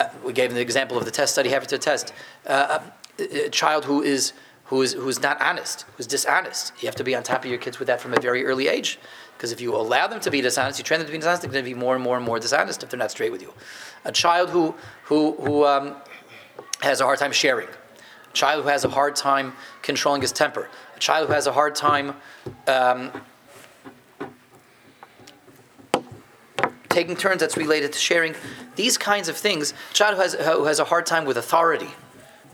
Uh, 0.00 0.08
we 0.24 0.32
gave 0.32 0.54
the 0.54 0.60
example 0.60 0.96
of 0.96 1.04
the 1.04 1.10
test 1.10 1.34
study, 1.34 1.50
have 1.50 1.66
to 1.66 1.78
test. 1.78 2.14
Uh, 2.46 2.80
a, 3.18 3.46
a 3.46 3.50
child 3.50 3.84
who 3.84 4.02
is 4.02 4.32
who 4.64 4.80
is 4.80 4.94
who's 4.94 5.20
not 5.20 5.40
honest, 5.42 5.84
who's 5.96 6.06
dishonest. 6.06 6.72
You 6.80 6.86
have 6.86 6.96
to 6.96 7.04
be 7.04 7.14
on 7.14 7.22
top 7.22 7.44
of 7.44 7.50
your 7.50 7.58
kids 7.58 7.78
with 7.78 7.88
that 7.88 8.00
from 8.00 8.14
a 8.14 8.20
very 8.20 8.46
early 8.46 8.68
age. 8.68 8.98
Because 9.36 9.52
if 9.52 9.60
you 9.60 9.74
allow 9.74 10.06
them 10.06 10.20
to 10.20 10.30
be 10.30 10.40
dishonest, 10.40 10.78
you 10.78 10.84
train 10.84 11.00
them 11.00 11.06
to 11.06 11.12
be 11.12 11.18
dishonest, 11.18 11.42
they're 11.42 11.50
going 11.50 11.64
to 11.64 11.70
be 11.70 11.78
more 11.78 11.94
and 11.94 12.02
more 12.02 12.16
and 12.16 12.24
more 12.24 12.38
dishonest 12.38 12.82
if 12.82 12.88
they're 12.88 12.98
not 12.98 13.10
straight 13.10 13.32
with 13.32 13.42
you. 13.42 13.52
A 14.04 14.12
child 14.12 14.48
who 14.50 14.74
who 15.04 15.32
who 15.32 15.66
um, 15.66 15.96
has 16.80 17.00
a 17.00 17.04
hard 17.04 17.18
time 17.18 17.32
sharing, 17.32 17.68
a 17.68 18.32
child 18.32 18.62
who 18.62 18.68
has 18.70 18.84
a 18.84 18.88
hard 18.88 19.14
time 19.16 19.52
controlling 19.82 20.22
his 20.22 20.32
temper, 20.32 20.70
a 20.96 20.98
child 20.98 21.26
who 21.28 21.34
has 21.34 21.46
a 21.46 21.52
hard 21.52 21.74
time 21.74 22.14
um, 22.66 23.10
taking 26.92 27.16
turns 27.16 27.40
that's 27.40 27.56
related 27.56 27.92
to 27.92 27.98
sharing, 27.98 28.34
these 28.76 28.98
kinds 28.98 29.28
of 29.28 29.36
things, 29.36 29.74
child 29.92 30.16
who 30.16 30.22
has, 30.22 30.34
who 30.34 30.64
has 30.64 30.78
a 30.78 30.84
hard 30.84 31.06
time 31.06 31.24
with 31.24 31.36
authority, 31.36 31.90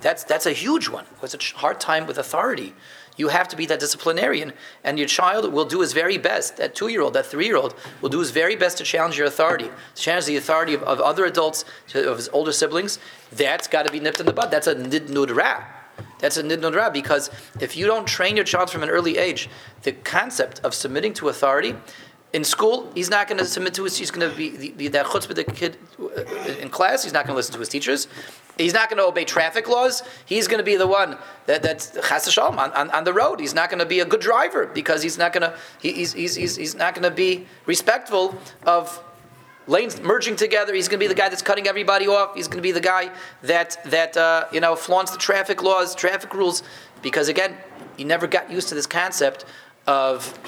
that's, 0.00 0.24
that's 0.24 0.46
a 0.46 0.52
huge 0.52 0.88
one, 0.88 1.04
who 1.16 1.22
has 1.22 1.34
a 1.34 1.58
hard 1.58 1.80
time 1.80 2.06
with 2.06 2.18
authority. 2.18 2.74
You 3.16 3.28
have 3.28 3.48
to 3.48 3.56
be 3.56 3.66
that 3.66 3.80
disciplinarian, 3.80 4.52
and 4.84 4.96
your 4.96 5.08
child 5.08 5.52
will 5.52 5.64
do 5.64 5.80
his 5.80 5.92
very 5.92 6.18
best. 6.18 6.56
That 6.56 6.76
two 6.76 6.86
year 6.86 7.02
old, 7.02 7.14
that 7.14 7.26
three 7.26 7.46
year 7.46 7.56
old, 7.56 7.74
will 8.00 8.08
do 8.08 8.20
his 8.20 8.30
very 8.30 8.54
best 8.54 8.78
to 8.78 8.84
challenge 8.84 9.18
your 9.18 9.26
authority, 9.26 9.68
to 9.96 10.02
challenge 10.02 10.26
the 10.26 10.36
authority 10.36 10.72
of, 10.74 10.84
of 10.84 11.00
other 11.00 11.24
adults, 11.24 11.64
of 11.94 12.16
his 12.16 12.28
older 12.28 12.52
siblings. 12.52 13.00
That's 13.32 13.66
got 13.66 13.86
to 13.86 13.92
be 13.92 13.98
nipped 13.98 14.20
in 14.20 14.26
the 14.26 14.32
bud. 14.32 14.52
That's 14.52 14.68
a 14.68 14.76
nidnud 14.76 15.34
ra. 15.34 15.64
That's 16.20 16.36
a 16.36 16.44
nidnud 16.44 16.76
ra 16.76 16.90
because 16.90 17.28
if 17.60 17.76
you 17.76 17.86
don't 17.86 18.06
train 18.06 18.36
your 18.36 18.44
child 18.44 18.70
from 18.70 18.84
an 18.84 18.88
early 18.88 19.18
age, 19.18 19.48
the 19.82 19.92
concept 19.92 20.60
of 20.60 20.72
submitting 20.72 21.12
to 21.14 21.28
authority, 21.28 21.74
in 22.32 22.44
school, 22.44 22.90
he's 22.94 23.08
not 23.08 23.26
going 23.26 23.38
to 23.38 23.44
submit 23.44 23.74
to 23.74 23.84
his. 23.84 23.96
He's 23.96 24.10
going 24.10 24.28
to 24.30 24.36
be, 24.36 24.70
be 24.70 24.88
that 24.88 25.06
chutzpah 25.06 25.34
the 25.34 25.44
kid 25.44 25.78
uh, 25.98 26.22
in 26.60 26.68
class. 26.68 27.02
He's 27.02 27.12
not 27.12 27.24
going 27.24 27.32
to 27.32 27.36
listen 27.36 27.54
to 27.54 27.58
his 27.58 27.70
teachers. 27.70 28.06
He's 28.58 28.74
not 28.74 28.90
going 28.90 28.98
to 28.98 29.04
obey 29.04 29.24
traffic 29.24 29.68
laws. 29.68 30.02
He's 30.26 30.46
going 30.46 30.58
to 30.58 30.64
be 30.64 30.76
the 30.76 30.86
one 30.86 31.16
that, 31.46 31.62
that's 31.62 31.92
chas 32.06 32.36
on, 32.36 32.58
on, 32.58 32.90
on 32.90 33.04
the 33.04 33.12
road. 33.12 33.40
He's 33.40 33.54
not 33.54 33.70
going 33.70 33.78
to 33.78 33.86
be 33.86 34.00
a 34.00 34.04
good 34.04 34.20
driver 34.20 34.66
because 34.66 35.02
he's 35.02 35.16
not 35.16 35.32
going 35.32 35.42
to 35.42 35.56
he, 35.80 35.92
he's, 35.92 36.12
he's, 36.12 36.34
he's, 36.34 36.56
he's 36.56 36.74
not 36.74 36.94
going 36.94 37.08
to 37.08 37.14
be 37.14 37.46
respectful 37.66 38.36
of 38.66 39.02
lanes 39.66 40.00
merging 40.00 40.36
together. 40.36 40.74
He's 40.74 40.88
going 40.88 40.98
to 40.98 41.04
be 41.04 41.08
the 41.08 41.14
guy 41.14 41.28
that's 41.28 41.42
cutting 41.42 41.66
everybody 41.66 42.08
off. 42.08 42.34
He's 42.34 42.48
going 42.48 42.58
to 42.58 42.62
be 42.62 42.72
the 42.72 42.80
guy 42.80 43.10
that 43.42 43.78
that 43.86 44.16
uh, 44.16 44.46
you 44.52 44.60
know 44.60 44.74
flaunts 44.74 45.12
the 45.12 45.18
traffic 45.18 45.62
laws, 45.62 45.94
traffic 45.94 46.34
rules, 46.34 46.62
because 47.00 47.28
again, 47.28 47.56
he 47.96 48.04
never 48.04 48.26
got 48.26 48.50
used 48.50 48.68
to 48.68 48.74
this 48.74 48.86
concept 48.86 49.44
of 49.86 50.38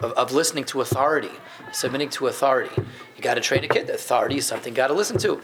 of, 0.00 0.12
of 0.12 0.32
listening 0.32 0.64
to 0.64 0.80
authority, 0.80 1.30
submitting 1.72 2.10
to 2.10 2.26
authority. 2.26 2.74
You 3.16 3.22
got 3.22 3.34
to 3.34 3.40
train 3.40 3.64
a 3.64 3.68
kid. 3.68 3.90
Authority 3.90 4.36
is 4.36 4.46
something 4.46 4.72
you 4.72 4.76
got 4.76 4.88
to 4.88 4.94
listen 4.94 5.18
to, 5.18 5.40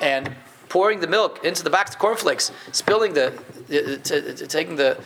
and 0.00 0.34
pouring 0.68 1.00
the 1.00 1.06
milk 1.06 1.44
into 1.44 1.64
the 1.64 1.70
box 1.70 1.92
of 1.92 1.98
cornflakes, 1.98 2.52
spilling 2.72 3.12
the, 3.12 3.32
taking 4.48 4.76
the 4.76 4.98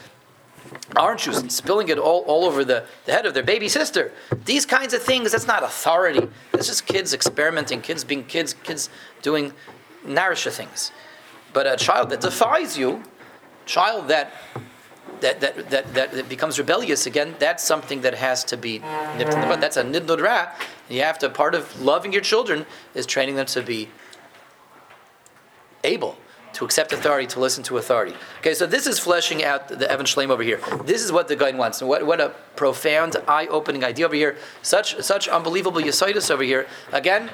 orange 0.97 1.25
juice 1.25 1.41
and 1.41 1.51
spilling 1.51 1.89
it 1.89 1.99
all, 1.99 2.21
all 2.23 2.45
over 2.45 2.65
the, 2.65 2.85
the 3.07 3.13
head 3.13 3.27
of 3.27 3.35
their 3.35 3.43
baby 3.43 3.69
sister. 3.69 4.13
These 4.45 4.67
kinds 4.67 4.95
of 4.95 5.03
things, 5.03 5.33
that's 5.33 5.47
not 5.47 5.63
authority. 5.63 6.29
That's 6.53 6.67
just 6.67 6.87
kids 6.87 7.15
experimenting, 7.15 7.81
kids 7.81 8.05
being 8.05 8.25
kids, 8.25 8.55
kids 8.63 8.91
doing 9.23 9.53
nourisher 10.05 10.51
things. 10.51 10.93
But 11.53 11.67
a 11.67 11.77
child 11.77 12.11
that 12.11 12.21
defies 12.21 12.77
you, 12.77 13.03
child 13.67 14.09
that 14.09 14.33
that, 15.25 15.41
that, 15.41 15.71
that, 15.95 16.13
that 16.13 16.29
becomes 16.29 16.59
rebellious 16.59 17.07
again, 17.07 17.35
that's 17.39 17.65
something 17.65 18.03
that 18.03 18.15
has 18.15 18.45
to 18.45 18.57
be 18.57 18.79
nipped 19.17 19.33
in 19.33 19.41
the 19.41 19.47
bud. 19.47 19.61
That's 19.61 19.79
a 19.79 19.83
nidnud 19.83 20.21
ra. 20.21 20.53
You 20.89 21.01
have 21.01 21.19
to, 21.21 21.31
part 21.31 21.55
of 21.55 21.81
loving 21.81 22.13
your 22.13 22.23
children 22.23 22.67
is 22.95 23.07
training 23.07 23.37
them 23.37 23.47
to 23.47 23.63
be 23.63 23.89
able 25.83 26.17
to 26.53 26.65
accept 26.65 26.93
authority, 26.93 27.27
to 27.27 27.41
listen 27.41 27.65
to 27.65 27.79
authority. 27.79 28.15
Okay, 28.39 28.55
so 28.55 28.67
this 28.67 28.87
is 28.87 28.99
fleshing 28.99 29.43
out 29.43 29.69
the 29.69 29.91
Evan 29.91 30.07
Shlem 30.07 30.29
over 30.29 30.43
here. 30.43 30.61
This 30.85 31.03
is 31.03 31.11
what 31.11 31.27
the 31.27 31.37
guy 31.37 31.51
wants. 31.53 31.83
What, 31.83 32.07
what 32.07 32.21
a 32.21 32.29
profound, 32.55 33.17
eye-opening 33.27 33.83
idea 33.83 34.07
over 34.07 34.15
here. 34.15 34.37
Such 34.63 35.03
such 35.03 35.27
unbelievable 35.27 35.81
yesodus 35.81 36.31
over 36.31 36.45
here. 36.45 36.69
Again, 36.93 37.31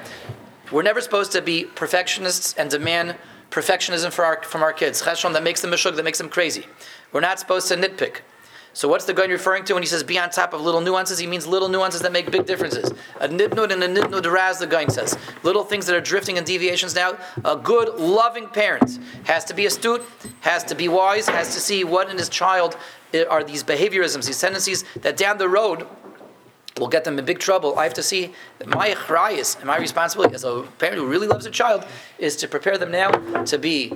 we're 0.71 0.81
never 0.81 1.01
supposed 1.01 1.31
to 1.33 1.41
be 1.41 1.65
perfectionists 1.65 2.55
and 2.57 2.71
demand 2.71 3.15
perfectionism 3.51 4.11
for 4.11 4.25
our, 4.25 4.41
from 4.43 4.63
our 4.63 4.73
kids. 4.73 5.03
Cheshon 5.03 5.33
that 5.33 5.43
makes 5.43 5.61
them 5.61 5.71
mishuk, 5.71 5.95
that 5.95 6.03
makes 6.03 6.17
them 6.17 6.29
crazy. 6.29 6.65
We're 7.11 7.21
not 7.21 7.39
supposed 7.39 7.67
to 7.69 7.75
nitpick. 7.75 8.21
So 8.73 8.87
what's 8.87 9.03
the 9.03 9.13
guy 9.13 9.25
referring 9.25 9.65
to 9.65 9.73
when 9.73 9.83
he 9.83 9.87
says 9.87 10.01
be 10.01 10.17
on 10.17 10.29
top 10.29 10.53
of 10.53 10.61
little 10.61 10.79
nuances? 10.79 11.19
He 11.19 11.27
means 11.27 11.45
little 11.45 11.67
nuances 11.67 12.01
that 12.01 12.13
make 12.13 12.31
big 12.31 12.45
differences. 12.45 12.89
A 13.19 13.27
nidnud 13.27 13.71
and 13.71 13.83
a 13.83 13.87
nidnud 13.87 14.31
raz, 14.31 14.59
the 14.59 14.67
guy 14.67 14.87
says. 14.87 15.17
Little 15.43 15.65
things 15.65 15.87
that 15.87 15.95
are 15.95 16.01
drifting 16.01 16.37
and 16.37 16.47
deviations 16.47 16.95
now. 16.95 17.17
A 17.43 17.57
good, 17.57 17.99
loving 17.99 18.47
parent 18.47 18.97
has 19.25 19.43
to 19.45 19.53
be 19.53 19.65
astute, 19.65 20.05
has 20.39 20.63
to 20.65 20.75
be 20.75 20.87
wise, 20.87 21.27
has 21.27 21.53
to 21.53 21.59
see 21.59 21.83
what 21.83 22.09
in 22.09 22.17
his 22.17 22.29
child 22.29 22.77
are 23.29 23.43
these 23.43 23.61
behaviorisms, 23.61 24.25
these 24.25 24.39
tendencies 24.39 24.85
that 25.01 25.17
down 25.17 25.37
the 25.37 25.49
road 25.49 25.85
will 26.79 26.87
get 26.87 27.03
them 27.03 27.19
in 27.19 27.25
big 27.25 27.39
trouble. 27.39 27.77
I 27.77 27.83
have 27.83 27.93
to 27.95 28.03
see 28.03 28.33
that 28.59 28.69
my 28.69 28.91
chrayas 28.91 29.57
and 29.57 29.65
my 29.65 29.77
responsibility 29.77 30.33
as 30.33 30.45
a 30.45 30.63
parent 30.79 30.97
who 30.97 31.05
really 31.05 31.27
loves 31.27 31.45
a 31.45 31.51
child 31.51 31.85
is 32.17 32.37
to 32.37 32.47
prepare 32.47 32.77
them 32.77 32.91
now 32.91 33.11
to 33.43 33.57
be 33.57 33.93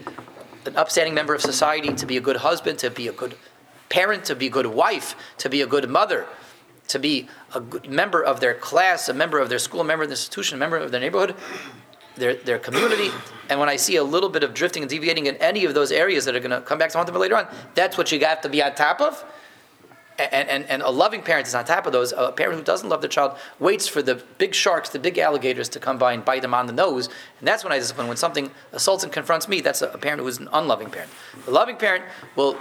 an 0.68 0.76
upstanding 0.76 1.14
member 1.14 1.34
of 1.34 1.42
society, 1.42 1.94
to 1.94 2.06
be 2.06 2.18
a 2.18 2.22
good 2.22 2.38
husband, 2.38 2.80
to 2.80 2.90
be 2.90 3.08
a 3.08 3.12
good 3.12 3.36
parent, 3.90 4.26
to 4.26 4.36
be 4.36 4.48
a 4.48 4.50
good 4.50 4.68
wife, 4.68 5.16
to 5.38 5.50
be 5.50 5.62
a 5.62 5.68
good 5.68 5.90
mother, 5.90 6.26
to 6.88 7.00
be 7.00 7.28
a 7.54 7.62
member 7.88 8.24
of 8.24 8.40
their 8.40 8.54
class, 8.54 9.10
a 9.10 9.14
member 9.14 9.40
of 9.40 9.50
their 9.50 9.60
school, 9.60 9.82
a 9.82 9.84
member 9.84 10.04
of 10.04 10.10
the 10.10 10.14
institution, 10.14 10.58
a 10.58 10.60
member 10.60 10.78
of 10.78 10.92
their 10.92 11.02
neighborhood, 11.02 11.36
their, 12.16 12.36
their 12.36 12.60
community. 12.60 13.10
And 13.50 13.60
when 13.60 13.70
I 13.70 13.76
see 13.76 13.96
a 13.96 14.04
little 14.04 14.30
bit 14.30 14.44
of 14.44 14.54
drifting 14.54 14.84
and 14.84 14.90
deviating 14.90 15.26
in 15.26 15.36
any 15.38 15.66
of 15.66 15.74
those 15.74 15.92
areas 15.92 16.26
that 16.26 16.36
are 16.36 16.40
going 16.40 16.52
to 16.52 16.62
come 16.62 16.78
back 16.78 16.92
to 16.92 16.98
haunt 16.98 17.08
them 17.08 17.16
later 17.16 17.36
on, 17.36 17.48
that's 17.74 17.98
what 17.98 18.12
you 18.12 18.20
got 18.20 18.44
to 18.44 18.50
be 18.50 18.64
on 18.64 18.74
top 18.76 19.02
of. 19.02 19.24
And, 20.18 20.48
and, 20.48 20.66
and 20.70 20.82
a 20.82 20.90
loving 20.90 21.22
parent 21.22 21.46
is 21.46 21.54
on 21.56 21.66
top 21.66 21.86
of 21.86 21.92
those. 21.92 22.14
A 22.14 22.32
parent 22.32 22.58
who 22.58 22.64
doesn't 22.64 22.88
love 22.88 23.02
their 23.02 23.10
child 23.10 23.38
waits 23.60 23.86
for 23.86 24.02
the 24.02 24.24
big 24.38 24.56
sharks, 24.56 24.90
the 24.90 25.00
big 25.00 25.18
alligators 25.18 25.68
to 25.70 25.80
come 25.80 25.98
by 25.98 26.14
and 26.14 26.24
bite 26.24 26.42
them 26.42 26.54
on 26.54 26.68
the 26.68 26.74
nose. 26.74 27.10
And 27.40 27.48
that's 27.48 27.66
when 27.66 27.74
I 27.74 27.80
discipline. 27.80 28.08
When 28.08 28.16
something 28.16 28.50
assaults 28.72 29.04
and 29.04 29.12
confronts 29.12 29.50
me, 29.50 29.60
that's 29.60 29.82
a, 29.82 29.90
a 29.90 29.98
parent 29.98 30.22
who 30.22 30.28
is 30.28 30.38
an 30.38 30.48
unloving 30.54 30.90
parent. 30.90 31.12
A 31.48 31.52
loving 31.52 31.76
parent 31.76 32.06
will 32.38 32.58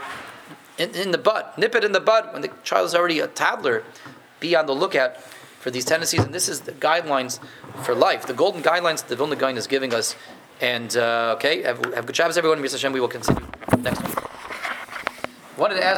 in, 0.79 0.95
in 0.95 1.11
the 1.12 1.19
bud, 1.19 1.47
nip 1.57 1.75
it 1.75 1.85
in 1.85 1.93
the 1.93 2.01
bud 2.01 2.33
when 2.33 2.43
the 2.43 2.51
child 2.64 2.87
is 2.87 2.95
already 2.95 3.21
a 3.21 3.29
toddler. 3.29 3.85
Be 4.40 4.57
on 4.57 4.67
the 4.67 4.75
lookout 4.75 5.21
for 5.61 5.71
these 5.71 5.85
tendencies, 5.85 6.21
and 6.21 6.35
this 6.35 6.49
is 6.49 6.62
the 6.62 6.73
guidelines 6.73 7.38
for 7.85 7.95
life, 7.95 8.27
the 8.27 8.35
golden 8.35 8.62
guidelines 8.62 8.99
that 8.99 9.09
the 9.09 9.17
Vilna 9.17 9.37
Gaon 9.37 9.57
is 9.57 9.67
giving 9.67 9.95
us. 9.95 10.17
And 10.61 10.97
uh, 10.97 11.35
okay, 11.37 11.62
have, 11.62 11.83
have 11.95 12.07
good 12.07 12.14
jobs, 12.14 12.37
everyone. 12.37 12.59
Mr. 12.61 12.73
Hashem, 12.73 12.93
we 12.93 13.01
will 13.01 13.09
continue 13.09 13.47
next 13.79 14.03
week. 14.03 14.17
Wanted 15.57 15.77
to 15.77 15.85
ask. 15.85 15.93